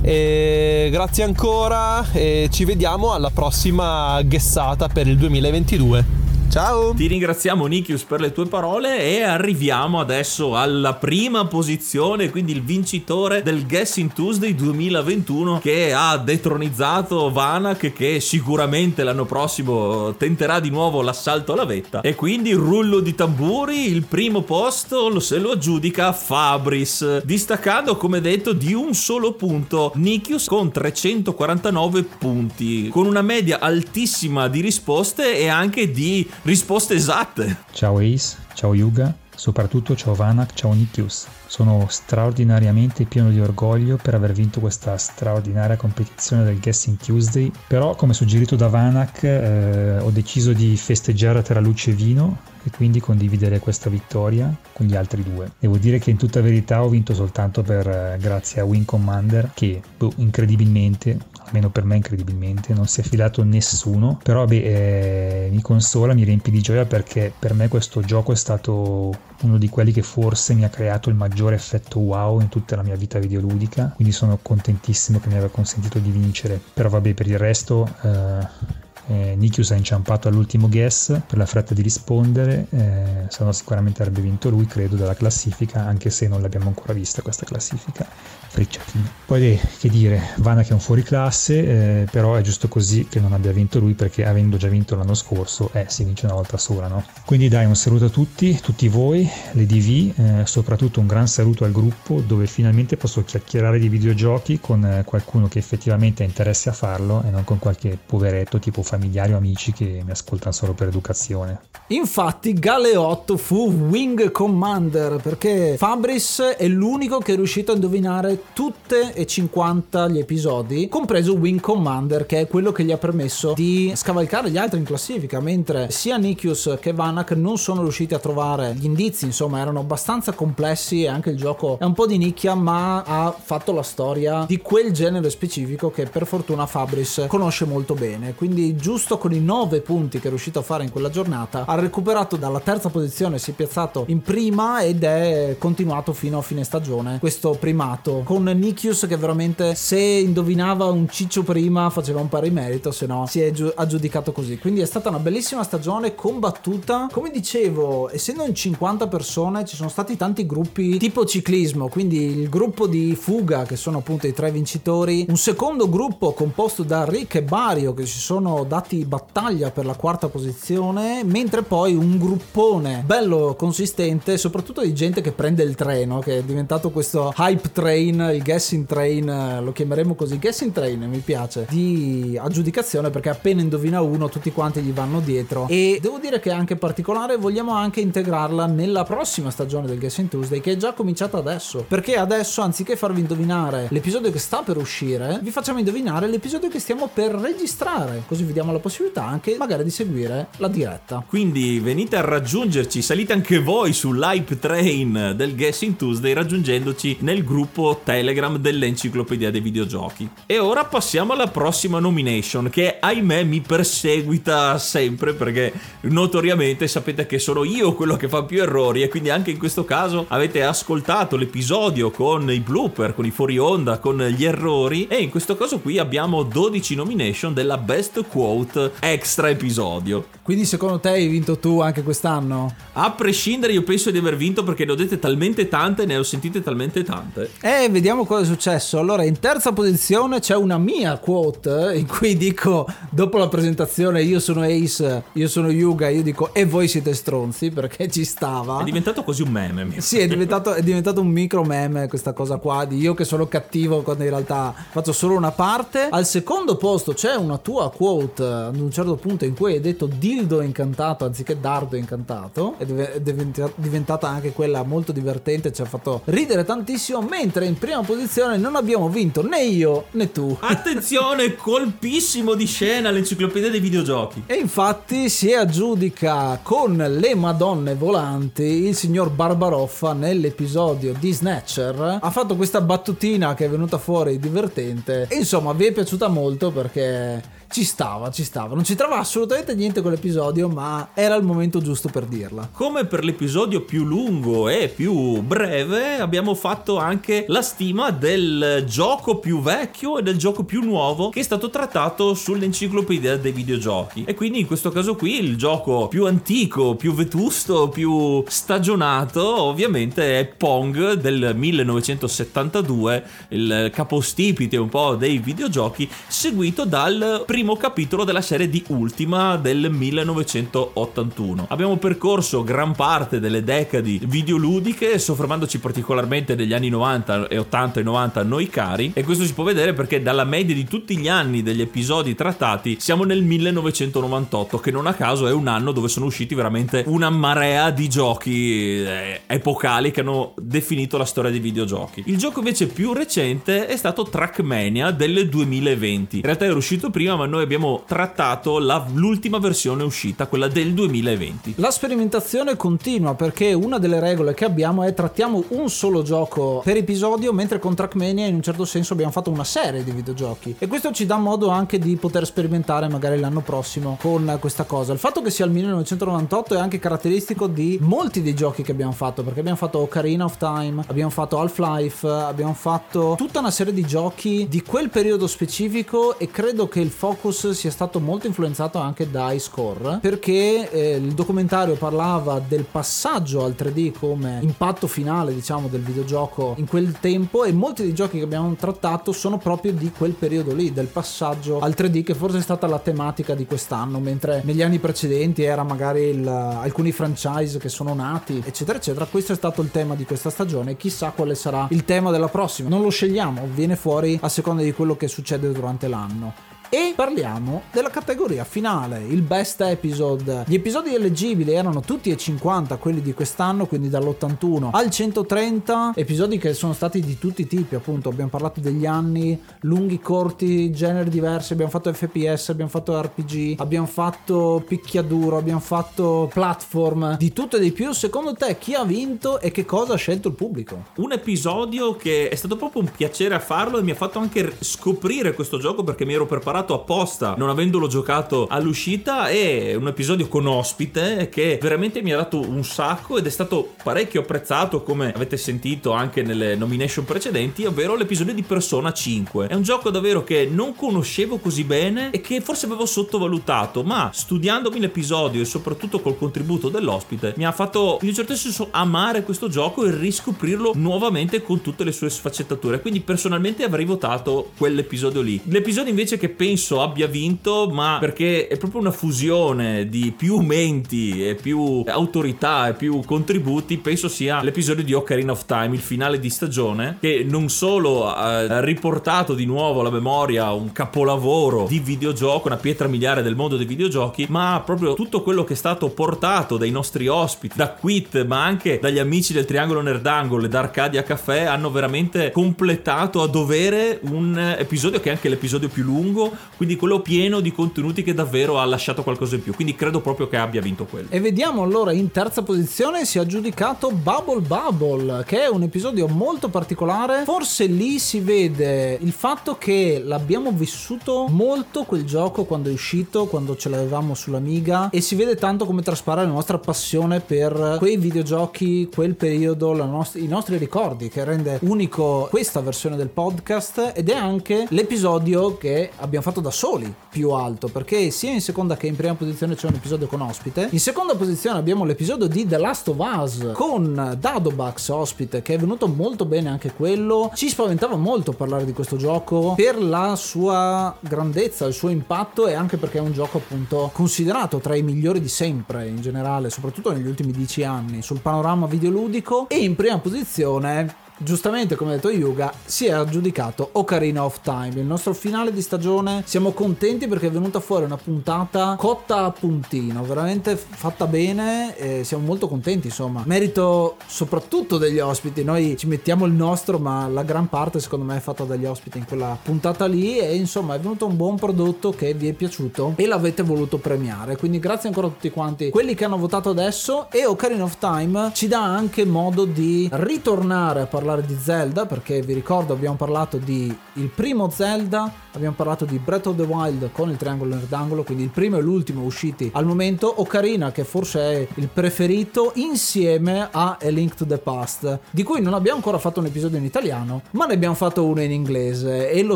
E 0.04 0.90
grazie 0.92 1.24
ancora 1.24 2.04
e 2.12 2.50
ci 2.52 2.66
vediamo 2.66 3.14
alla 3.14 3.30
prossima 3.30 4.20
guessata 4.24 4.88
per 4.88 5.08
il 5.08 5.18
2022. 5.18 6.21
Ciao! 6.52 6.94
Ti 6.94 7.08
ringraziamo 7.08 7.66
Nikius 7.66 8.04
per 8.04 8.20
le 8.20 8.34
tue 8.34 8.46
parole 8.46 9.00
e 9.00 9.22
arriviamo 9.22 10.02
adesso 10.02 10.58
alla 10.58 10.96
prima 10.96 11.46
posizione, 11.46 12.30
quindi 12.30 12.52
il 12.52 12.62
vincitore 12.62 13.42
del 13.42 13.66
Guessing 13.66 14.12
Tuesday 14.12 14.54
2021 14.54 15.60
che 15.60 15.94
ha 15.94 16.18
detronizzato 16.18 17.32
Vanak 17.32 17.94
che 17.94 18.20
sicuramente 18.20 19.06
l'anno 19.06 19.24
prossimo 19.24 20.14
tenterà 20.18 20.60
di 20.60 20.70
nuovo 20.70 21.02
l'assalto 21.02 21.54
alla 21.54 21.64
vetta 21.64 22.02
e 22.02 22.16
quindi 22.16 22.52
rullo 22.52 23.00
di 23.00 23.16
tamburi, 23.16 23.90
il 23.90 24.04
primo 24.04 24.42
posto 24.42 25.22
se 25.22 25.38
lo 25.38 25.52
aggiudica 25.52 26.12
Fabris, 26.12 27.24
distaccando 27.24 27.96
come 27.96 28.20
detto 28.20 28.52
di 28.52 28.74
un 28.74 28.94
solo 28.94 29.36
punto 29.36 29.94
Nikius 29.96 30.48
con 30.48 30.70
349 30.70 32.04
punti, 32.04 32.90
con 32.90 33.06
una 33.06 33.22
media 33.22 33.60
altissima 33.60 34.50
di 34.50 34.60
risposte 34.60 35.38
e 35.38 35.48
anche 35.48 35.92
di 35.92 36.28
risposte 36.44 36.96
esatte. 36.96 37.58
Ciao 37.72 38.00
Ace, 38.00 38.38
ciao 38.54 38.74
Yuga, 38.74 39.14
soprattutto 39.36 39.96
ciao 39.96 40.16
Vanak, 40.16 40.54
ciao 40.54 40.74
Nikius. 40.74 41.28
Sono 41.46 41.86
straordinariamente 41.90 43.04
pieno 43.06 43.30
di 43.30 43.40
orgoglio 43.40 43.98
per 44.02 44.16
aver 44.16 44.32
vinto 44.32 44.60
questa 44.60 44.98
straordinaria 44.98 45.76
competizione 45.76 46.44
del 46.44 46.60
Guessing 46.60 46.98
Tuesday, 46.98 47.52
però 47.68 47.96
come 47.96 48.14
suggerito 48.14 48.56
da 48.56 48.68
Vanak 48.68 49.24
eh, 49.24 50.00
ho 50.00 50.10
deciso 50.10 50.54
di 50.54 50.76
festeggiare 50.78 51.42
tra 51.42 51.60
luce 51.60 51.92
e 51.92 51.94
vino 51.94 52.50
e 52.64 52.70
quindi 52.70 53.00
condividere 53.00 53.60
questa 53.60 53.90
vittoria 53.90 54.54
con 54.72 54.86
gli 54.86 54.96
altri 54.96 55.24
due. 55.24 55.52
Devo 55.60 55.78
dire 55.78 56.00
che 56.00 56.10
in 56.10 56.18
tutta 56.18 56.42
verità 56.42 56.84
ho 56.84 56.90
vinto 56.90 57.14
soltanto 57.14 57.64
per, 57.64 57.88
eh, 57.88 58.18
grazie 58.20 58.62
a 58.62 58.66
Wing 58.66 58.86
Commander 58.86 59.52
che 59.54 59.82
boh, 59.98 60.14
incredibilmente, 60.18 61.18
almeno 61.52 61.70
per 61.70 61.84
me 61.84 61.98
incredibilmente, 61.98 62.74
non 62.74 62.88
si 62.88 63.02
è 63.02 63.04
filato 63.04 63.44
nessuno, 63.44 64.20
però 64.24 64.46
beh, 64.46 65.46
eh, 65.46 65.50
mi 65.52 65.62
consola, 65.62 66.14
mi 66.14 66.24
riempie 66.24 66.52
di 66.52 66.62
gioia 66.62 66.86
perché 66.86 67.32
per 67.38 67.54
me 67.54 67.68
questo 67.68 68.02
gioco 68.02 68.32
è 68.32 68.36
stato 68.36 69.14
uno 69.42 69.58
di 69.58 69.70
quelli 69.70 69.92
che 69.92 70.02
forse 70.02 70.54
mi 70.54 70.64
ha 70.64 70.70
creato 70.70 71.10
il 71.10 71.16
maggiore 71.16 71.56
effetto 71.56 72.00
wow 72.00 72.40
in 72.40 72.50
tutta 72.50 72.76
la 72.76 72.84
mia 72.84 72.96
vita 72.96 73.20
videoludica, 73.20 73.92
quindi 73.96 74.14
sono 74.14 74.40
contentissimo 74.42 75.20
che 75.20 75.28
mi 75.28 75.36
abbia 75.36 75.50
consentito 75.50 76.00
di 76.00 76.10
vincere, 76.10 76.60
però 76.74 76.90
vabbè 76.90 77.14
per 77.14 77.28
il 77.28 77.38
resto... 77.38 77.88
Eh, 78.02 78.90
eh, 79.12 79.36
Nikius 79.36 79.72
ha 79.72 79.76
inciampato 79.76 80.30
all'ultimo 80.30 80.70
guess 80.70 81.20
per 81.28 81.38
la 81.38 81.46
fretta 81.46 81.74
di 81.74 81.82
rispondere, 81.82 82.68
eh, 82.70 83.26
se 83.28 83.44
no 83.44 83.52
sicuramente 83.52 84.02
avrebbe 84.02 84.22
vinto 84.22 84.50
lui, 84.50 84.66
credo, 84.66 84.96
dalla 84.96 85.16
classifica, 85.16 85.86
anche 85.86 86.10
se 86.10 86.28
non 86.28 86.42
l'abbiamo 86.42 86.68
ancora 86.68 86.94
vista 86.94 87.22
questa 87.22 87.46
classifica 87.46 88.08
frecciatina. 88.52 89.10
Poi 89.26 89.60
che 89.80 89.90
dire, 89.90 90.22
Vana 90.38 90.62
che 90.62 90.70
è 90.70 90.74
un 90.74 90.80
fuoriclasse, 90.80 92.02
eh, 92.02 92.08
però 92.12 92.36
è 92.36 92.42
giusto 92.42 92.68
così 92.68 93.08
che 93.10 93.20
non 93.20 93.32
abbia 93.34 93.52
vinto 93.52 93.80
lui 93.80 93.94
perché 93.94 94.26
avendo 94.26 94.58
già 94.58 94.68
vinto 94.68 94.96
l'anno 94.96 95.14
scorso, 95.14 95.70
eh, 95.74 95.86
si 95.88 96.04
vince 96.04 96.26
una 96.26 96.36
volta 96.36 96.58
sola, 96.58 96.88
no? 96.88 97.04
Quindi 97.26 97.48
dai 97.48 97.66
un 97.66 97.76
saluto 97.76 98.06
a 98.06 98.10
tutti, 98.10 98.60
tutti 98.62 98.88
voi, 98.90 99.28
le 99.52 99.66
DV, 99.66 100.20
eh, 100.20 100.46
soprattutto 100.46 101.00
un 101.00 101.08
gran 101.08 101.28
saluto 101.28 101.64
al 101.64 101.72
gruppo 101.72 102.22
dove 102.22 102.46
finalmente 102.46 102.98
posso 102.98 103.24
chiacchierare 103.24 103.80
di 103.80 103.88
videogiochi 103.88 104.60
con 104.60 104.84
eh, 104.84 105.04
qualcuno 105.06 105.48
che 105.48 105.60
effettivamente 105.60 106.24
ha 106.24 106.26
interesse 106.26 106.70
a 106.70 106.74
farlo 106.74 107.24
e 107.24 107.30
non 107.30 107.44
con 107.46 107.58
qualche 107.58 107.98
poveretto 108.04 108.60
tipo 108.60 108.84
familiari 109.02 109.34
o 109.34 109.38
amici 109.38 109.74
che 109.74 110.02
mi 110.06 110.12
ascoltano 110.12 110.52
solo 110.52 110.74
per 110.74 110.88
educazione. 110.88 111.60
Infatti 111.88 112.54
Galeotto 112.54 113.36
fu 113.36 113.70
Wing 113.70 114.32
Commander 114.32 115.20
perché 115.22 115.76
Fabris 115.78 116.40
è 116.58 116.68
l'unico 116.68 117.18
che 117.18 117.34
è 117.34 117.36
riuscito 117.36 117.72
a 117.72 117.76
indovinare 117.76 118.44
tutte 118.54 119.14
e 119.14 119.26
50 119.26 120.08
gli 120.08 120.20
episodi, 120.20 120.88
compreso 120.88 121.34
Wing 121.34 121.60
Commander, 121.60 122.26
che 122.26 122.42
è 122.42 122.48
quello 122.48 122.72
che 122.72 122.86
gli 122.86 122.92
ha 122.92 122.98
permesso 122.98 123.54
di 123.56 123.92
scavalcare 123.94 124.50
gli 124.50 124.58
altri 124.58 124.80
in 124.80 124.86
classifica, 124.86 125.42
mentre 125.42 125.92
sia 125.92 126.16
Nikius 126.16 126.78
che 126.80 126.94
Vanak 126.94 127.32
non 127.32 127.58
sono 127.58 127.82
riusciti 127.82 128.14
a 128.14 128.20
trovare 128.20 128.74
gli 128.76 128.86
indizi, 128.86 129.26
insomma, 129.26 129.60
erano 129.60 129.80
abbastanza 129.80 130.32
complessi 130.32 131.04
e 131.04 131.08
anche 131.08 131.32
il 131.32 131.38
gioco 131.38 131.78
è 131.80 131.84
un 131.84 131.94
po' 131.94 132.06
di 132.06 132.18
nicchia, 132.18 132.56
ma 132.56 133.02
ha 133.02 133.36
fatto 133.38 133.74
la 133.74 133.84
storia 133.84 134.46
di 134.48 134.60
quel 134.60 134.94
genere 134.94 135.30
specifico 135.30 135.92
che 135.92 136.06
per 136.06 136.26
fortuna 136.26 136.66
Fabris 136.66 137.26
conosce 137.28 137.66
molto 137.66 137.96
bene. 137.96 138.34
Quindi 138.34 138.78
giusto 138.82 139.18
con 139.20 139.32
i 139.32 139.40
9 139.40 139.82
punti 139.82 140.20
che 140.20 140.26
è 140.26 140.30
riuscito 140.30 140.60
a 140.60 140.64
fare 140.64 140.84
in 140.84 140.92
quella 140.92 141.10
giornata, 141.10 141.66
ha 141.66 141.76
recuperato 141.76 142.36
dalla 142.36 142.60
terza 142.60 142.90
posizione, 142.90 143.38
si 143.38 143.52
è 143.52 143.54
piazzato 143.54 144.06
in 144.08 144.22
prima 144.22 144.82
ed 144.82 145.04
è 145.04 145.56
continuato 145.60 146.14
fino 146.14 146.40
a 146.40 146.42
fine 146.42 146.64
stagione 146.64 147.20
questo 147.20 147.52
primato 147.52 148.24
con 148.26 148.44
Nikius 148.44 149.06
che 149.08 149.18
veramente 149.18 149.76
se 149.76 150.00
indovinava 150.00 150.86
un 150.86 151.08
ciccio 151.08 151.44
prima 151.44 151.90
faceva 151.92 152.20
un 152.20 152.28
pari 152.28 152.50
merito, 152.50 152.92
se 152.92 153.06
no 153.06 153.26
si 153.28 153.42
è 153.42 153.54
aggiudicato 153.76 154.32
così. 154.32 154.58
Quindi 154.58 154.82
è 154.82 154.86
stata 154.86 155.10
una 155.10 155.20
bellissima 155.20 155.64
stagione 155.64 156.16
combattuta. 156.16 157.08
Come 157.12 157.30
dicevo, 157.30 158.10
essendo 158.12 158.44
in 158.46 158.56
50 158.56 159.08
persone 159.08 159.64
ci 159.66 159.76
sono 159.76 159.90
stati 159.90 160.18
tanti 160.18 160.46
gruppi 160.48 160.98
tipo 160.98 161.26
ciclismo, 161.26 161.88
quindi 161.88 162.40
il 162.40 162.50
gruppo 162.50 162.88
di 162.88 163.16
Fuga 163.16 163.64
che 163.64 163.76
sono 163.76 164.00
appunto 164.00 164.26
i 164.26 164.34
tre 164.34 164.52
vincitori, 164.52 165.28
un 165.30 165.38
secondo 165.38 165.88
gruppo 165.88 166.34
composto 166.34 166.82
da 166.82 167.06
Rick 167.06 167.36
e 167.36 167.44
Bario 167.44 167.94
che 167.94 168.08
si 168.08 168.20
sono 168.20 168.64
dati 168.72 169.04
battaglia 169.04 169.70
per 169.70 169.86
la 169.86 169.96
quarta 169.96 170.30
posizione, 170.30 171.26
mentre 171.26 171.62
poi 171.62 171.94
un 171.94 172.18
gruppone 172.18 173.04
bello 173.06 173.54
consistente, 173.58 174.38
soprattutto 174.38 174.80
di 174.80 174.94
gente 174.94 175.20
che 175.20 175.34
prende 175.34 175.62
il 175.64 175.76
treno, 175.76 176.20
che 176.20 176.38
è 176.38 176.42
diventato 176.42 176.90
questo 176.90 177.34
hype 177.38 177.74
train 177.74 178.30
il 178.34 178.42
guessing 178.42 178.86
train, 178.86 179.28
eh, 179.28 179.62
lo 179.62 179.74
chiameremo 179.74 180.16
così, 180.16 180.40
guessing 180.40 180.72
train 180.72 181.02
mi 181.02 181.18
piace, 181.18 181.68
di 181.70 182.40
aggiudicazione 182.42 183.10
perché 183.10 183.28
appena 183.28 183.60
indovina 183.60 184.00
uno 184.00 184.30
tutti 184.30 184.54
quanti 184.54 184.80
gli 184.80 184.94
vanno 184.94 185.20
dietro. 185.20 185.68
E 185.68 186.00
devo 186.02 186.18
dire 186.18 186.40
che 186.40 186.52
è 186.52 186.54
anche 186.54 186.78
particolare, 186.78 187.36
vogliamo 187.36 187.74
anche 187.74 188.00
integrarla 188.00 188.68
nella 188.68 189.04
prossima 189.04 189.52
stagione 189.52 189.86
del 189.86 190.00
Guessing 190.00 190.30
Tuesday 190.30 190.62
che 190.62 190.72
è 190.72 190.78
già 190.78 190.94
cominciata 190.94 191.38
adesso, 191.38 191.84
perché 191.86 192.16
adesso 192.16 192.62
anziché 192.62 192.96
farvi 192.96 193.20
indovinare 193.20 193.88
l'episodio 193.90 194.32
che 194.32 194.40
sta 194.40 194.62
per 194.62 194.78
uscire, 194.78 195.42
vi 195.44 195.52
facciamo 195.52 195.80
indovinare 195.80 196.28
l'episodio 196.28 196.70
che 196.70 196.80
stiamo 196.80 197.10
per 197.14 197.34
registrare, 197.34 198.24
così 198.26 198.46
vi 198.46 198.60
diamo 198.62 198.72
la 198.72 198.80
possibilità 198.80 199.26
anche 199.26 199.56
magari 199.58 199.84
di 199.84 199.90
seguire 199.90 200.50
la 200.58 200.68
diretta. 200.68 201.24
Quindi 201.28 201.80
venite 201.80 202.16
a 202.16 202.22
raggiungerci, 202.22 203.02
salite 203.02 203.34
anche 203.34 203.60
voi 203.60 203.92
sull'hype 203.92 204.60
train 204.60 205.34
del 205.36 205.56
Guessing 205.56 205.96
Tuesday 205.96 206.34
raggiungendoci 206.34 207.18
nel 207.22 207.44
gruppo 207.44 208.02
Telegram 208.04 208.56
dell'Enciclopedia 208.58 209.50
dei 209.50 209.62
Videogiochi. 209.62 210.30
E 210.46 210.60
ora 210.60 210.86
passiamo 210.86 211.34
alla 211.34 211.48
prossima 211.48 212.00
nomination 212.00 212.70
che 212.70 212.98
ahimè 213.00 213.44
mi 213.44 213.62
perseguita 213.62 214.78
sempre 214.78 215.34
perché 215.34 215.74
notoriamente 216.02 216.88
sapete 216.88 217.26
che 217.26 217.40
sono 217.40 217.64
io 217.64 217.96
quello 217.96 218.16
che 218.16 218.30
fa 218.30 218.44
più 218.44 218.62
errori 218.62 219.02
e 219.02 219.10
quindi 219.10 219.32
anche 219.32 219.50
in 219.50 219.58
questo 219.58 219.86
caso 219.86 220.26
avete 220.28 220.64
ascoltato 220.64 221.36
l'episodio 221.36 222.12
con 222.12 222.52
i 222.52 222.60
blooper, 222.60 223.16
con 223.16 223.26
i 223.26 223.32
fuori 223.32 223.58
onda, 223.58 223.98
con 223.98 224.22
gli 224.22 224.46
errori 224.46 225.08
e 225.08 225.20
in 225.20 225.32
questo 225.32 225.58
caso 225.58 225.80
qui 225.80 225.98
abbiamo 225.98 226.44
12 226.44 226.94
nomination 226.96 227.56
della 227.56 227.78
best 227.78 228.24
quote 228.52 228.92
extra 229.00 229.50
episodio. 229.50 230.26
Quindi 230.44 230.66
secondo 230.66 231.00
te 231.00 231.10
hai 231.10 231.28
vinto 231.28 231.58
tu 231.60 231.80
anche 231.80 232.04
quest'anno? 232.04 232.74
A 232.94 233.12
prescindere 233.12 233.72
io 233.72 233.84
penso 233.84 234.12
di 234.12 234.18
aver 234.18 234.36
vinto 234.36 234.64
perché 234.64 234.84
ne 234.84 234.92
ho 234.92 234.96
dette 234.96 235.18
talmente 235.20 235.70
tante, 235.70 236.06
ne 236.06 236.18
ho 236.18 236.24
sentite 236.24 236.62
talmente 236.62 237.04
tante. 237.04 237.52
Eh, 237.62 237.88
vediamo 237.90 238.26
cosa 238.26 238.42
è 238.42 238.46
successo. 238.46 239.00
Allora, 239.00 239.24
in 239.24 239.40
terza 239.40 239.72
posizione 239.72 240.40
c'è 240.40 240.56
una 240.56 240.78
mia 240.78 241.18
quote 241.20 241.94
in 241.96 242.08
cui 242.08 242.36
dico, 242.36 242.86
dopo 243.10 243.38
la 243.38 243.48
presentazione, 243.48 244.24
io 244.24 244.40
sono 244.40 244.64
Ace, 244.64 245.24
io 245.34 245.48
sono 245.48 245.70
Yuga, 245.70 246.10
io 246.10 246.24
dico, 246.24 246.54
e 246.54 246.66
voi 246.66 246.88
siete 246.90 247.14
stronzi, 247.14 247.70
perché 247.70 248.10
ci 248.10 248.26
stava. 248.26 248.82
È 248.82 248.84
diventato 248.84 249.24
quasi 249.24 249.44
un 249.44 249.52
meme. 249.52 249.86
mio. 249.86 250.02
Sì, 250.02 250.18
è 250.18 250.28
diventato, 250.28 250.74
è 250.74 250.82
diventato 250.82 251.22
un 251.22 251.30
micro 251.30 251.64
meme 251.64 252.08
questa 252.10 252.34
cosa 252.34 252.58
qua 252.58 252.84
di 252.84 252.98
io 252.98 253.14
che 253.14 253.24
sono 253.24 253.48
cattivo 253.48 254.02
quando 254.02 254.24
in 254.24 254.30
realtà 254.30 254.74
faccio 254.90 255.14
solo 255.14 255.36
una 255.36 255.52
parte. 255.52 256.10
Al 256.10 256.26
secondo 256.26 256.76
posto 256.76 257.14
c'è 257.14 257.36
una 257.36 257.58
tua 257.60 257.90
quote 257.92 258.41
ad 258.42 258.80
un 258.80 258.92
certo 258.92 259.16
punto 259.16 259.46
in 259.46 259.56
cui 259.56 259.74
hai 259.74 259.80
detto 259.80 260.06
dildo 260.06 260.62
incantato 260.62 261.26
anziché 261.26 261.60
dardo 261.60 261.96
incantato. 261.96 262.76
Ed 262.78 263.00
è 263.00 263.22
diventa- 263.22 263.72
diventata 263.76 264.28
anche 264.28 264.52
quella 264.52 264.84
molto 264.84 265.12
divertente, 265.12 265.72
ci 265.72 265.82
ha 265.82 265.86
fatto 265.86 266.22
ridere 266.26 266.64
tantissimo. 266.64 267.22
Mentre 267.22 267.66
in 267.66 267.78
prima 267.78 268.02
posizione 268.02 268.58
non 268.58 268.76
abbiamo 268.76 269.10
vinto 269.10 269.46
né 269.46 269.64
io 269.64 270.06
né 270.12 270.32
tu. 270.32 270.56
Attenzione, 270.60 271.56
colpissimo 271.56 272.54
di 272.54 272.66
scena 272.66 273.12
l'enciclopedia 273.12 273.70
dei 273.70 273.80
videogiochi. 273.80 274.44
E 274.46 274.56
infatti 274.56 275.30
si 275.30 275.54
aggiudica 275.54 276.60
con 276.62 276.96
le 276.96 277.36
Madonne 277.36 277.96
volanti 277.96 278.64
il 278.64 278.96
signor 278.96 279.30
Barbaroffa 279.30 280.14
nell'episodio 280.14 281.14
di 281.18 281.32
Snatcher. 281.32 282.20
Ha 282.22 282.30
fatto 282.32 282.56
questa 282.56 282.82
battutina 282.82 283.54
che 283.54 283.66
è 283.66 283.70
venuta 283.70 283.98
fuori 283.98 284.40
divertente. 284.40 285.28
E 285.30 285.38
insomma, 285.38 285.74
vi 285.74 285.86
è 285.86 285.92
piaciuta 285.92 286.28
molto 286.28 286.72
perché 286.72 287.60
ci 287.72 287.84
stava, 287.86 288.30
ci 288.30 288.44
stava. 288.44 288.76
Non 288.76 288.84
ci 288.84 288.96
trova 288.96 289.18
assolutamente 289.18 289.74
niente 289.74 290.02
con 290.02 290.12
l'episodio, 290.12 290.68
ma 290.68 291.12
era 291.14 291.36
il 291.36 291.44
momento 291.44 291.80
giusto 291.80 292.10
per 292.10 292.26
dirla. 292.26 292.70
Come 292.72 293.06
per 293.06 293.24
l'episodio 293.24 293.82
più 293.82 294.04
lungo 294.04 294.68
e 294.68 294.92
più 294.94 295.42
breve, 295.42 296.20
abbiamo 296.20 296.54
fatto 296.54 296.98
anche 296.98 297.46
la 297.48 297.62
stima 297.62 298.12
del 298.12 298.84
gioco 298.88 299.40
più 299.40 299.62
vecchio 299.62 300.18
e 300.18 300.24
del 300.24 300.38
gioco 300.38 300.64
più 300.64 300.82
nuovo 300.82 301.30
che 301.30 301.40
è 301.40 301.44
stato 301.44 301.70
trattato 301.70 302.34
sull'enciclopedia 302.34 303.38
dei 303.38 303.54
videogiochi. 303.54 304.26
E 304.26 304.36
quindi 304.36 304.60
in 304.60 304.68
questo 304.68 304.92
caso 304.92 305.16
qui 305.16 305.40
il 305.40 305.56
gioco 305.56 306.08
più 306.10 306.26
antico, 306.26 306.96
più 306.96 307.14
vetusto, 307.14 307.88
più 307.88 308.44
stagionato, 308.48 309.62
ovviamente 309.62 310.40
è 310.40 310.46
Pong 310.46 311.14
del 311.14 311.54
1972, 311.56 313.24
il 313.50 313.90
capostipite 313.94 314.76
un 314.76 314.90
po' 314.90 315.16
dei 315.16 315.38
videogiochi, 315.38 316.10
seguito 316.28 316.84
dal 316.86 317.44
primo 317.46 317.61
capitolo 317.78 318.24
della 318.24 318.42
serie 318.42 318.70
di 318.70 318.84
Ultima 318.88 319.56
del 319.56 319.90
1981. 319.92 321.66
Abbiamo 321.70 321.98
percorso 321.98 322.64
gran 322.64 322.96
parte 322.96 323.40
delle 323.40 323.64
decadi 323.64 324.20
videoludiche, 324.24 325.20
soffermandoci 325.20 325.80
particolarmente 325.80 326.56
negli 326.56 326.74
anni 326.74 326.90
90 326.90 327.48
e 327.48 327.58
80 327.58 328.00
e 328.00 328.04
90 328.04 328.40
a 328.40 328.44
noi 328.44 328.68
cari, 328.68 329.12
e 329.14 329.24
questo 329.24 329.46
si 329.46 329.54
può 329.54 329.64
vedere 329.64 329.94
perché 329.94 330.22
dalla 330.22 330.44
media 330.44 330.74
di 330.74 330.86
tutti 330.86 331.18
gli 331.18 331.28
anni 331.28 331.62
degli 331.62 331.82
episodi 331.82 332.36
trattati 332.36 332.98
siamo 333.00 333.24
nel 333.24 333.44
1998, 333.44 334.80
che 334.80 334.92
non 334.92 335.06
a 335.06 335.14
caso 335.14 335.48
è 335.48 335.52
un 335.52 335.68
anno 335.68 335.92
dove 335.92 336.08
sono 336.08 336.26
usciti 336.26 336.56
veramente 336.56 337.04
una 337.08 337.30
marea 337.30 337.92
di 337.92 338.10
giochi 338.10 339.04
eh, 339.04 339.42
epocali 339.46 340.12
che 340.12 340.22
hanno 340.22 340.54
definito 340.60 341.18
la 341.18 341.26
storia 341.26 341.52
dei 341.52 341.60
videogiochi. 341.60 342.24
Il 342.26 342.38
gioco 342.38 342.60
invece 342.60 342.88
più 342.88 343.14
recente 343.14 343.86
è 343.86 343.96
stato 343.96 344.24
Trackmania 344.24 345.12
del 345.12 345.48
2020. 345.48 346.38
In 346.38 346.42
realtà 346.42 346.66
era 346.66 346.76
uscito 346.76 347.10
prima, 347.10 347.36
ma 347.36 347.46
noi 347.52 347.64
abbiamo 347.64 348.04
trattato 348.08 348.80
la- 348.80 349.06
l'ultima 349.14 349.60
versione 349.60 350.04
uscita, 350.04 350.48
quella 350.48 350.70
del 350.70 350.94
2020. 350.94 351.74
La 351.78 351.92
sperimentazione 351.92 352.78
continua 352.78 353.36
perché 353.36 353.74
una 353.74 354.00
delle 354.00 354.20
regole 354.20 354.54
che 354.54 354.64
abbiamo 354.66 355.04
è 355.04 355.14
trattiamo 355.14 355.66
un 355.70 355.90
solo 355.90 356.24
gioco 356.24 356.82
per 356.84 356.96
episodio, 356.96 357.52
mentre 357.52 357.78
con 357.78 357.94
Trackmania 357.94 358.48
in 358.48 358.56
un 358.56 358.62
certo 358.64 358.86
senso 358.86 359.14
abbiamo 359.14 359.32
fatto 359.34 359.52
una 359.52 359.66
serie 359.66 360.04
di 360.04 360.12
videogiochi. 360.12 360.76
E 360.80 360.88
questo 360.88 361.12
ci 361.12 361.26
dà 361.26 361.36
modo 361.36 361.68
anche 361.70 362.00
di 362.00 362.16
poter 362.16 362.46
sperimentare 362.46 363.10
magari 363.10 363.38
l'anno 363.40 363.60
prossimo 363.62 364.18
con 364.22 364.58
questa 364.62 364.86
cosa. 364.86 365.12
Il 365.12 365.20
fatto 365.20 365.42
che 365.42 365.52
sia 365.52 365.66
il 365.66 365.72
1998 365.72 366.76
è 366.76 366.80
anche 366.80 367.00
caratteristico 367.00 367.68
di 367.68 367.98
molti 368.02 368.42
dei 368.42 368.56
giochi 368.56 368.82
che 368.82 368.92
abbiamo 368.92 369.12
fatto, 369.12 369.44
perché 369.44 369.60
abbiamo 369.60 369.78
fatto 369.78 370.00
Ocarina 370.00 370.46
of 370.46 370.58
Time, 370.58 371.04
abbiamo 371.08 371.30
fatto 371.30 371.60
Half-Life, 371.60 372.26
abbiamo 372.28 372.74
fatto 372.74 373.36
tutta 373.38 373.60
una 373.60 373.72
serie 373.72 373.92
di 373.94 374.06
giochi 374.06 374.68
di 374.70 374.82
quel 374.82 375.10
periodo 375.10 375.48
specifico 375.48 376.40
e 376.40 376.50
credo 376.50 376.88
che 376.88 377.02
il 377.02 377.10
focus 377.10 377.40
sia 377.50 377.90
stato 377.90 378.20
molto 378.20 378.46
influenzato 378.46 379.00
anche 379.00 379.32
da 379.32 379.52
iScore, 379.52 380.20
perché 380.22 380.92
eh, 380.92 381.16
il 381.16 381.34
documentario 381.34 381.96
parlava 381.96 382.60
del 382.66 382.84
passaggio 382.84 383.64
al 383.64 383.76
3D 383.76 384.12
come 384.20 384.60
impatto 384.62 385.08
finale, 385.08 385.54
diciamo, 385.54 385.88
del 385.88 386.02
videogioco 386.02 386.76
in 386.78 386.86
quel 386.88 387.18
tempo 387.20 387.64
e 387.64 387.72
molti 387.72 388.04
dei 388.04 388.14
giochi 388.14 388.38
che 388.38 388.44
abbiamo 388.44 388.74
trattato 388.76 389.32
sono 389.32 389.58
proprio 389.58 389.94
di 389.94 390.12
quel 390.12 390.34
periodo 390.34 390.74
lì, 390.74 390.94
del 390.94 391.08
passaggio 391.08 391.80
al 391.80 391.96
3D 391.98 392.24
che 392.24 392.36
forse 392.36 392.60
è 392.60 392.62
stata 392.62 392.86
la 392.86 393.00
tematica 393.00 393.56
di 393.56 393.66
quest'anno, 393.66 394.20
mentre 394.20 394.62
negli 394.66 394.84
anni 394.84 395.00
precedenti 395.00 395.64
era 395.64 395.84
magari 395.84 396.22
il- 396.24 396.48
alcuni 396.48 397.12
franchise 397.12 397.80
che 397.80 397.90
sono 397.90 398.14
nati, 398.14 398.62
eccetera, 398.64 398.98
eccetera. 398.98 399.26
Questo 399.26 399.54
è 399.54 399.56
stato 399.56 399.82
il 399.82 399.90
tema 399.90 400.16
di 400.16 400.26
questa 400.26 400.50
stagione, 400.50 400.98
chissà 400.98 401.32
quale 401.32 401.56
sarà 401.56 401.88
il 401.90 402.06
tema 402.06 402.30
della 402.32 402.50
prossima. 402.50 402.90
Non 402.90 403.02
lo 403.02 403.10
scegliamo, 403.10 403.68
viene 403.74 403.96
fuori 403.96 404.38
a 404.42 404.50
seconda 404.50 404.84
di 404.84 404.92
quello 404.92 405.16
che 405.16 405.28
succede 405.28 405.72
durante 405.72 406.08
l'anno. 406.08 406.71
E 406.94 407.14
parliamo 407.16 407.84
della 407.90 408.10
categoria 408.10 408.66
finale, 408.66 409.24
il 409.26 409.44
best 409.44 409.80
episode. 409.80 410.66
Gli 410.68 410.74
episodi 410.74 411.16
eleggibili 411.16 411.72
erano 411.72 412.02
tutti 412.02 412.30
e 412.32 412.36
50, 412.36 412.98
quelli 412.98 413.22
di 413.22 413.34
quest'anno, 413.34 413.86
quindi 413.86 414.10
dall'81 414.10 414.90
al 414.92 415.10
130, 415.10 416.12
episodi 416.16 416.58
che 416.58 416.74
sono 416.74 416.92
stati 416.92 417.22
di 417.22 417.40
tutti 417.40 417.62
i 417.62 417.68
tipi, 417.68 417.96
appunto, 417.96 418.28
abbiamo 418.28 418.50
parlato 418.50 418.82
degli 418.82 419.06
anni, 419.06 419.58
lunghi, 419.84 420.20
corti, 420.20 420.92
generi 420.92 421.30
diversi, 421.30 421.72
abbiamo 421.72 421.92
fatto 421.92 422.12
FPS, 422.12 422.68
abbiamo 422.68 422.90
fatto 422.92 423.22
RPG, 423.22 423.76
abbiamo 423.78 424.08
fatto 424.08 424.84
picchiaduro, 424.86 425.56
abbiamo 425.56 425.80
fatto 425.80 426.50
platform, 426.52 427.38
di 427.38 427.54
tutto 427.54 427.78
e 427.78 427.80
di 427.80 427.94
più. 427.94 428.12
Secondo 428.12 428.54
te 428.54 428.78
chi 428.78 428.96
ha 428.96 429.06
vinto 429.06 429.62
e 429.62 429.72
che 429.72 429.86
cosa 429.86 430.16
ha 430.16 430.18
scelto 430.18 430.50
il 430.50 430.56
pubblico? 430.56 431.06
Un 431.16 431.32
episodio 431.32 432.18
che 432.18 432.50
è 432.50 432.56
stato 432.56 432.76
proprio 432.76 433.02
un 433.02 433.10
piacere 433.16 433.56
a 433.56 433.60
farlo 433.60 433.98
e 433.98 434.04
mi 434.04 434.12
ha 434.12 434.16
fatto 434.16 434.40
anche 434.40 434.76
scoprire 434.80 435.54
questo 435.54 435.78
gioco 435.78 436.04
perché 436.04 436.26
mi 436.26 436.34
ero 436.34 436.46
preparato 436.46 436.80
apposta 436.90 437.56
non 437.58 437.70
avendolo 437.70 438.08
giocato 438.08 438.68
all'uscita 438.70 439.50
e 439.50 439.96
un 439.96 440.08
episodio 440.08 440.48
con 440.48 440.66
ospite 440.68 441.50
che 441.50 441.80
veramente 441.82 442.22
mi 442.22 442.34
ha 442.34 442.38
dato 442.38 442.60
un 442.60 442.84
sacco 442.84 443.38
ed 443.38 443.46
è 443.46 443.50
stato 443.50 443.94
parecchio 444.04 444.42
apprezzato 444.42 445.04
come 445.04 445.32
avete 445.34 445.58
sentito 445.58 446.12
anche 446.12 446.42
nelle 446.42 446.76
nomination 446.76 447.26
precedenti 447.26 447.86
ovvero 447.86 448.16
l'episodio 448.16 448.54
di 448.54 448.64
Persona 448.64 449.14
5 449.14 449.68
è 449.68 449.74
un 449.74 449.84
gioco 449.84 450.10
davvero 450.10 450.44
che 450.44 450.70
non 450.72 450.96
conoscevo 450.96 451.58
così 451.58 451.84
bene 451.84 452.32
e 452.32 452.42
che 452.42 452.62
forse 452.62 452.86
avevo 452.86 453.06
sottovalutato 453.06 454.04
ma 454.04 454.30
studiandomi 454.34 455.00
l'episodio 455.00 455.62
e 455.62 455.66
soprattutto 455.66 456.20
col 456.22 456.38
contributo 456.38 456.90
dell'ospite 456.90 457.54
mi 457.58 457.66
ha 457.66 457.72
fatto 457.72 458.18
in 458.22 458.30
un 458.30 458.34
certo 458.34 458.56
senso 458.56 458.88
amare 458.92 459.44
questo 459.44 459.70
gioco 459.70 460.06
e 460.06 460.16
riscoprirlo 460.16 460.94
nuovamente 460.96 461.62
con 461.62 461.82
tutte 461.82 462.04
le 462.04 462.12
sue 462.12 462.30
sfaccettature. 462.30 463.02
Quindi 463.02 463.22
personalmente 463.22 463.84
avrei 463.84 464.06
votato 464.06 464.72
quell'episodio 464.78 465.42
lì. 465.42 465.62
L'episodio 465.66 466.10
invece 466.10 466.38
che 466.38 466.50
penso 466.50 466.71
abbia 467.02 467.28
vinto 467.28 467.90
ma 467.92 468.18
perché 468.20 468.68
è 468.68 468.78
proprio 468.78 469.02
una 469.02 469.12
fusione 469.12 470.08
di 470.08 470.34
più 470.36 470.58
menti 470.60 471.48
e 471.48 471.56
più 471.56 472.04
autorità 472.06 472.90
e 472.90 472.94
più 472.94 473.22
contributi 473.26 473.98
penso 473.98 474.28
sia 474.28 474.62
l'episodio 474.62 475.04
di 475.04 475.14
Ocarina 475.14 475.52
of 475.52 475.66
Time 475.66 475.96
il 475.96 476.02
finale 476.02 476.40
di 476.40 476.50
stagione 476.50 477.18
che 477.20 477.46
non 477.48 477.70
solo 477.70 478.28
ha 478.28 478.80
riportato 478.82 479.54
di 479.54 479.66
nuovo 479.66 480.00
alla 480.00 480.10
memoria 480.10 480.72
un 480.72 480.92
capolavoro 480.92 481.86
di 481.88 482.00
videogioco 482.00 482.68
una 482.68 482.78
pietra 482.78 483.08
miliare 483.08 483.42
del 483.42 483.56
mondo 483.56 483.78
dei 483.78 483.86
videogiochi 483.86 484.46
ma 484.50 484.82
proprio 484.86 485.14
tutto 485.14 485.42
quello 485.42 485.64
che 485.64 485.74
è 485.74 485.78
stato 485.78 486.10
portato 486.10 486.78
dai 486.78 486.92
nostri 486.92 487.28
ospiti 487.28 487.76
da 487.78 487.90
Quit 487.92 488.46
ma 488.46 488.64
anche 488.64 489.00
dagli 489.00 489.20
amici 489.20 489.54
del 489.54 489.66
Triangolo 489.66 490.02
Nerdangolo 490.02 490.66
e 490.66 490.70
da 490.70 490.80
Arcadia 490.80 491.24
Caffè 491.24 491.64
hanno 491.64 491.92
veramente 491.92 492.52
completato 492.52 493.42
a 493.42 493.48
dovere 493.48 494.20
un 494.24 494.76
episodio 494.78 495.20
che 495.20 495.30
è 495.30 495.34
anche 495.34 495.50
l'episodio 495.50 495.90
più 495.90 496.04
lungo 496.04 496.52
quindi 496.78 496.96
quello 496.96 497.22
pieno 497.22 497.60
di 497.60 497.72
contenuti 497.72 498.24
che 498.24 498.34
davvero 498.34 498.80
ha 498.80 498.86
lasciato 498.86 499.24
qualcosa 499.24 499.56
in 499.56 499.64
più. 499.64 499.74
Quindi 499.74 499.96
credo 499.96 500.22
proprio 500.22 500.48
che 500.48 500.58
abbia 500.58 500.82
vinto 500.82 501.06
quello. 501.06 501.28
E 501.30 501.40
vediamo 501.40 501.84
allora 501.84 502.12
in 502.12 502.32
terza 502.32 502.64
posizione 502.64 503.26
si 503.26 503.38
è 503.38 503.42
aggiudicato 503.42 504.12
Bubble 504.12 504.62
Bubble, 504.62 505.44
che 505.46 505.64
è 505.64 505.68
un 505.68 505.84
episodio 505.84 506.28
molto 506.28 506.70
particolare. 506.70 507.44
Forse 507.44 507.86
lì 507.86 508.20
si 508.20 508.40
vede 508.40 509.18
il 509.22 509.32
fatto 509.32 509.78
che 509.78 510.22
l'abbiamo 510.24 510.72
vissuto 510.72 511.48
molto 511.50 512.04
quel 512.04 512.26
gioco 512.26 512.64
quando 512.66 512.90
è 512.90 512.94
uscito, 512.94 513.46
quando 513.46 513.76
ce 513.76 513.90
l'avevamo 513.90 514.34
sull'Amiga 514.34 515.10
e 515.12 515.22
si 515.22 515.36
vede 515.36 515.56
tanto 515.56 515.86
come 515.86 516.02
traspare 516.02 516.42
la 516.42 516.50
nostra 516.50 516.78
passione 516.78 517.40
per 517.40 517.96
quei 518.00 518.18
videogiochi, 518.18 519.10
quel 519.14 519.36
periodo, 519.36 519.94
nost- 519.94 520.36
i 520.36 520.48
nostri 520.48 520.78
ricordi 520.78 521.30
che 521.30 521.44
rende 521.44 521.80
unico 521.84 522.48
questa 522.50 522.82
versione 522.82 523.16
del 523.16 523.30
podcast 523.30 524.12
ed 524.16 524.30
è 524.30 524.36
anche 524.36 524.88
l'episodio 524.90 525.78
che 525.78 526.12
abbiamo 526.18 526.44
fatto 526.44 526.51
da 526.60 526.72
soli 526.72 527.14
più 527.30 527.52
alto 527.52 527.88
perché 527.88 528.30
sia 528.32 528.52
in 528.52 528.62
seconda 528.62 528.98
che 528.98 529.08
in 529.08 529.16
prima 529.16 529.36
posizione 529.36 529.76
c'è 529.76 529.88
un 529.88 529.96
episodio 529.96 530.28
con 530.28 530.42
ospite. 530.42 530.90
In 530.92 531.00
seconda 531.00 531.36
posizione 531.36 531.80
abbiamo 531.80 532.04
l'episodio 532.04 532.48
di 532.48 532.68
The 532.68 532.78
Last 532.78 533.08
of 533.08 533.18
Us 533.20 533.72
con 533.74 534.36
Dadobax 534.38 535.10
ospite 535.10 535.62
che 535.62 535.76
è 535.76 535.78
venuto 535.78 536.08
molto 536.08 536.46
bene 536.46 536.70
anche 536.70 536.92
quello. 536.92 537.52
Ci 537.54 537.70
spaventava 537.70 538.16
molto 538.16 538.52
parlare 538.52 538.86
di 538.86 538.94
questo 538.94 539.16
gioco 539.16 539.74
per 539.76 540.02
la 540.02 540.36
sua 540.36 541.16
grandezza, 541.20 541.86
il 541.86 541.94
suo 541.94 542.10
impatto 542.10 542.68
e 542.68 542.74
anche 542.74 542.98
perché 542.98 543.20
è 543.20 543.22
un 543.22 543.32
gioco 543.32 543.60
appunto 543.60 544.10
considerato 544.14 544.80
tra 544.80 544.96
i 544.96 545.04
migliori 545.04 545.40
di 545.40 545.50
sempre 545.50 546.08
in 546.08 546.22
generale, 546.22 546.70
soprattutto 546.70 547.12
negli 547.12 547.28
ultimi 547.28 547.52
dieci 547.52 547.84
anni 547.84 548.22
sul 548.22 548.40
panorama 548.40 548.88
videoludico 548.88 549.70
e 549.70 549.78
in 549.78 549.96
prima 549.96 550.18
posizione 550.18 551.21
giustamente 551.44 551.96
come 551.96 552.12
ha 552.12 552.16
detto 552.16 552.30
Yuga 552.30 552.72
si 552.86 553.08
è 553.08 553.12
aggiudicato 553.12 553.90
Ocarina 553.94 554.44
of 554.44 554.62
Time. 554.62 555.00
Il 555.00 555.06
nostro 555.06 555.34
finale 555.34 555.74
di 555.74 555.82
stagione 555.82 556.44
siamo 556.46 556.72
contenti 556.72 557.28
perché 557.28 557.48
è 557.48 557.52
venuta 557.52 557.80
fuori 557.80 558.06
una 558.06 558.18
puntata 558.18 558.96
cotta 558.98 559.46
a 559.46 559.52
puntino 559.52 560.24
veramente 560.24 560.76
fatta 560.76 561.26
bene 561.26 561.98
e 561.98 562.24
siamo 562.24 562.46
molto 562.46 562.68
contenti 562.68 563.08
insomma. 563.08 563.44
Merito 563.46 564.18
soprattutto 564.26 564.98
degli 564.98 565.20
ospiti. 565.20 565.64
Noi 565.64 565.96
ci 565.98 566.08
mettiamo 566.08 566.46
il 566.46 566.54
nostro 566.54 567.00
ma 567.00 567.28
la 567.28 567.44
gran 567.44 567.70
parte 567.70 568.00
secondo 568.00 568.26
me 568.26 568.38
è 568.38 568.40
fatta 568.40 568.64
dagli 568.64 568.86
ospiti 568.86 569.18
in 569.18 569.26
quella 569.26 569.58
puntata 569.62 570.06
lì 570.06 570.38
e 570.38 570.56
insomma 570.56 570.96
è 570.96 571.00
venuto 571.00 571.26
un 571.26 571.36
buon 571.36 571.56
prodotto 571.56 572.12
che 572.12 572.34
vi 572.34 572.48
è 572.48 572.54
piaciuto 572.54 573.14
e 573.16 573.26
l'avete 573.26 573.64
voluto 573.64 573.98
premiare. 573.98 574.58
Quindi 574.58 574.80
grazie 574.80 575.10
ancora 575.10 575.28
a 575.28 575.30
tutti 575.32 575.50
quanti 575.50 575.90
quelli 575.90 576.14
che 576.14 576.26
hanno 576.26 576.38
votato 576.38 576.70
adesso 576.70 577.30
e 577.32 577.46
Ocarina 577.46 577.84
of 577.84 577.98
Time 577.98 578.52
ci 578.54 578.68
dà 578.68 578.84
anche 578.84 579.26
modo 579.26 579.66
di 579.66 580.08
ritornare 580.12 581.02
a 581.02 581.06
parlare 581.06 581.31
parlare 581.32 581.46
di 581.46 581.58
Zelda 581.58 582.06
perché 582.06 582.42
vi 582.42 582.54
ricordo 582.54 582.94
abbiamo 582.94 583.16
parlato 583.16 583.58
di 583.58 583.96
il 584.14 584.28
primo 584.28 584.70
Zelda, 584.70 585.32
abbiamo 585.54 585.76
parlato 585.76 586.06
di 586.06 586.18
Breath 586.18 586.48
of 586.48 586.56
the 586.58 586.64
Wild 586.64 587.12
con 587.12 587.30
il 587.30 587.38
triangolo 587.38 587.76
nerdangolo, 587.76 588.24
quindi 588.24 588.44
il 588.44 588.50
primo 588.50 588.78
e 588.78 588.82
l'ultimo 588.82 589.24
usciti 589.24 589.70
al 589.74 589.86
momento, 589.86 590.42
Ocarina 590.42 590.92
che 590.92 591.04
forse 591.04 591.40
è 591.40 591.68
il 591.76 591.88
preferito 591.88 592.72
insieme 592.76 593.70
a 593.72 593.98
A 594.02 594.10
Link 594.10 594.36
to 594.36 594.46
the 594.46 594.58
Past, 594.58 595.20
di 595.30 595.44
cui 595.44 595.62
non 595.62 595.74
abbiamo 595.74 595.98
ancora 595.98 596.18
fatto 596.18 596.40
un 596.40 596.48
episodio 596.48 596.78
in 596.78 596.84
italiano, 596.84 597.44
ma 597.52 597.66
ne 597.66 597.74
abbiamo 597.74 597.96
fatto 597.96 598.26
uno 598.26 598.42
in 598.42 598.52
inglese 598.52 599.30
e 599.30 599.44
lo 599.44 599.56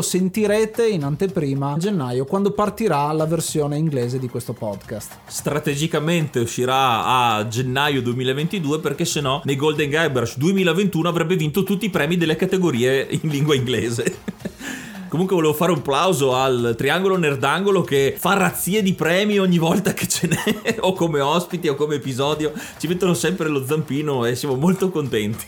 sentirete 0.00 0.86
in 0.86 1.04
anteprima 1.04 1.72
a 1.72 1.76
gennaio 1.76 2.24
quando 2.24 2.52
partirà 2.52 3.12
la 3.12 3.26
versione 3.26 3.76
inglese 3.76 4.18
di 4.18 4.28
questo 4.28 4.52
podcast. 4.52 5.18
Strategicamente 5.26 6.40
uscirà 6.40 7.04
a 7.04 7.48
gennaio 7.48 8.00
2022 8.00 8.80
perché 8.80 9.04
sennò 9.04 9.42
nei 9.44 9.56
Golden 9.56 9.90
Guybrush 9.90 10.36
2021 10.38 11.08
avrebbe 11.08 11.36
vinto 11.36 11.62
tutti 11.62 11.86
i 11.86 11.90
premi 11.90 12.16
delle 12.16 12.36
categorie 12.36 13.06
in 13.10 13.28
lingua 13.28 13.54
inglese. 13.54 14.34
Comunque 15.08 15.36
volevo 15.36 15.54
fare 15.54 15.72
un 15.72 15.82
plauso 15.82 16.34
al 16.34 16.74
Triangolo 16.76 17.16
Nerdangolo 17.16 17.82
che 17.82 18.16
fa 18.18 18.34
razzie 18.34 18.82
di 18.82 18.94
premi 18.94 19.38
ogni 19.38 19.58
volta 19.58 19.92
che 19.94 20.08
ce 20.08 20.26
n'è, 20.26 20.76
o 20.80 20.92
come 20.92 21.20
ospiti 21.20 21.68
o 21.68 21.74
come 21.74 21.96
episodio. 21.96 22.52
Ci 22.78 22.88
mettono 22.88 23.14
sempre 23.14 23.48
lo 23.48 23.64
zampino 23.64 24.24
e 24.24 24.34
siamo 24.34 24.56
molto 24.56 24.90
contenti. 24.90 25.46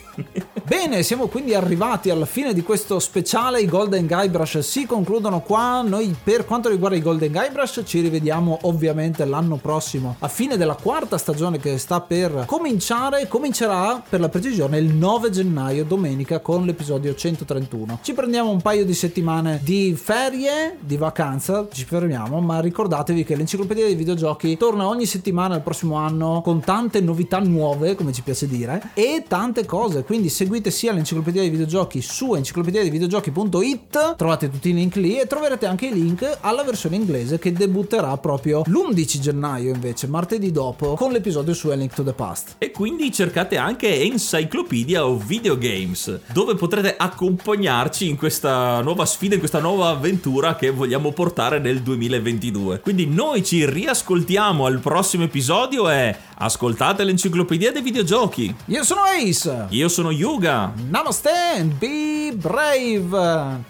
Bene, 0.69 1.01
siamo 1.01 1.25
quindi 1.25 1.55
arrivati 1.55 2.11
alla 2.11 2.27
fine 2.27 2.53
di 2.53 2.61
questo 2.61 2.99
speciale. 2.99 3.59
I 3.59 3.65
Golden 3.65 4.05
Guybrush 4.05 4.59
si 4.59 4.85
concludono 4.85 5.39
qua. 5.39 5.81
Noi 5.81 6.15
per 6.23 6.45
quanto 6.45 6.69
riguarda 6.69 6.95
i 6.95 7.01
Golden 7.01 7.31
Guybrush 7.31 7.81
ci 7.85 8.01
rivediamo 8.01 8.59
ovviamente 8.61 9.25
l'anno 9.25 9.55
prossimo, 9.55 10.17
a 10.19 10.27
fine 10.27 10.57
della 10.57 10.75
quarta 10.75 11.17
stagione 11.17 11.57
che 11.57 11.79
sta 11.79 12.01
per 12.01 12.43
cominciare. 12.45 13.27
Comincerà 13.27 14.03
per 14.07 14.19
la 14.19 14.29
precisione 14.29 14.77
il 14.77 14.93
9 14.93 15.31
gennaio, 15.31 15.83
domenica, 15.85 16.37
con 16.37 16.67
l'episodio 16.67 17.15
131. 17.15 17.97
Ci 18.03 18.13
prendiamo 18.13 18.51
un 18.51 18.61
paio 18.61 18.85
di 18.85 18.93
settimane 18.93 19.61
di 19.63 19.95
ferie, 19.99 20.77
di 20.79 20.97
vacanza, 20.97 21.67
ci 21.71 21.83
fermiamo, 21.83 22.41
ma 22.41 22.59
ricordatevi 22.59 23.23
che 23.23 23.35
l'enciclopedia 23.35 23.85
dei 23.85 23.95
videogiochi 23.95 24.55
torna 24.55 24.87
ogni 24.87 25.07
settimana 25.07 25.55
il 25.55 25.61
prossimo 25.61 25.95
anno 25.95 26.41
con 26.43 26.59
tante 26.59 27.01
novità 27.01 27.39
nuove, 27.39 27.95
come 27.95 28.13
ci 28.13 28.21
piace 28.21 28.47
dire, 28.47 28.91
e 28.93 29.23
tante 29.27 29.65
cose, 29.65 30.03
quindi 30.03 30.29
seguite 30.29 30.57
sia 30.67 30.91
l'enciclopedia 30.91 31.41
dei 31.41 31.49
videogiochi 31.49 32.01
su 32.01 32.35
enciclopedia 32.35 32.81
dei 32.81 32.89
videogiochi.it, 32.89 34.15
trovate 34.17 34.49
tutti 34.49 34.69
i 34.69 34.73
link 34.73 34.95
lì 34.97 35.17
e 35.17 35.27
troverete 35.27 35.65
anche 35.65 35.87
i 35.87 35.93
link 35.93 36.37
alla 36.41 36.63
versione 36.63 36.97
inglese 36.97 37.39
che 37.39 37.53
debutterà 37.53 38.15
proprio 38.17 38.63
l'11 38.65 39.19
gennaio 39.19 39.73
invece, 39.73 40.07
martedì 40.07 40.51
dopo, 40.51 40.95
con 40.95 41.11
l'episodio 41.11 41.53
su 41.53 41.69
A 41.69 41.75
Link 41.75 41.93
to 41.93 42.03
the 42.03 42.13
Past. 42.13 42.55
E 42.57 42.71
quindi 42.71 43.11
cercate 43.11 43.57
anche 43.57 44.01
Encyclopedia 44.01 45.05
of 45.05 45.25
Videogames, 45.25 46.19
dove 46.33 46.55
potrete 46.55 46.95
accompagnarci 46.97 48.09
in 48.09 48.17
questa 48.17 48.81
nuova 48.81 49.05
sfida 49.05 49.33
in 49.33 49.39
questa 49.39 49.59
nuova 49.59 49.89
avventura 49.89 50.55
che 50.55 50.71
vogliamo 50.71 51.11
portare 51.11 51.59
nel 51.59 51.81
2022. 51.81 52.81
Quindi 52.81 53.05
noi 53.05 53.43
ci 53.43 53.65
riascoltiamo 53.65 54.65
al 54.65 54.79
prossimo 54.79 55.23
episodio 55.23 55.89
e 55.89 56.15
ascoltate 56.39 57.03
l'enciclopedia 57.03 57.71
dei 57.71 57.81
videogiochi. 57.81 58.53
Io 58.65 58.83
sono 58.83 59.01
Ace. 59.01 59.65
Io 59.69 59.87
sono 59.87 60.11
Yuga. 60.11 60.71
Namaste 60.89 61.29
and 61.57 61.73
be 61.73 62.31
brave. 62.35 63.67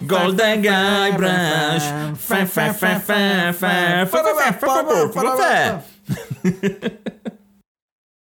Golden 0.00 0.60
Guy 0.60 1.12
Brush. 1.16 1.84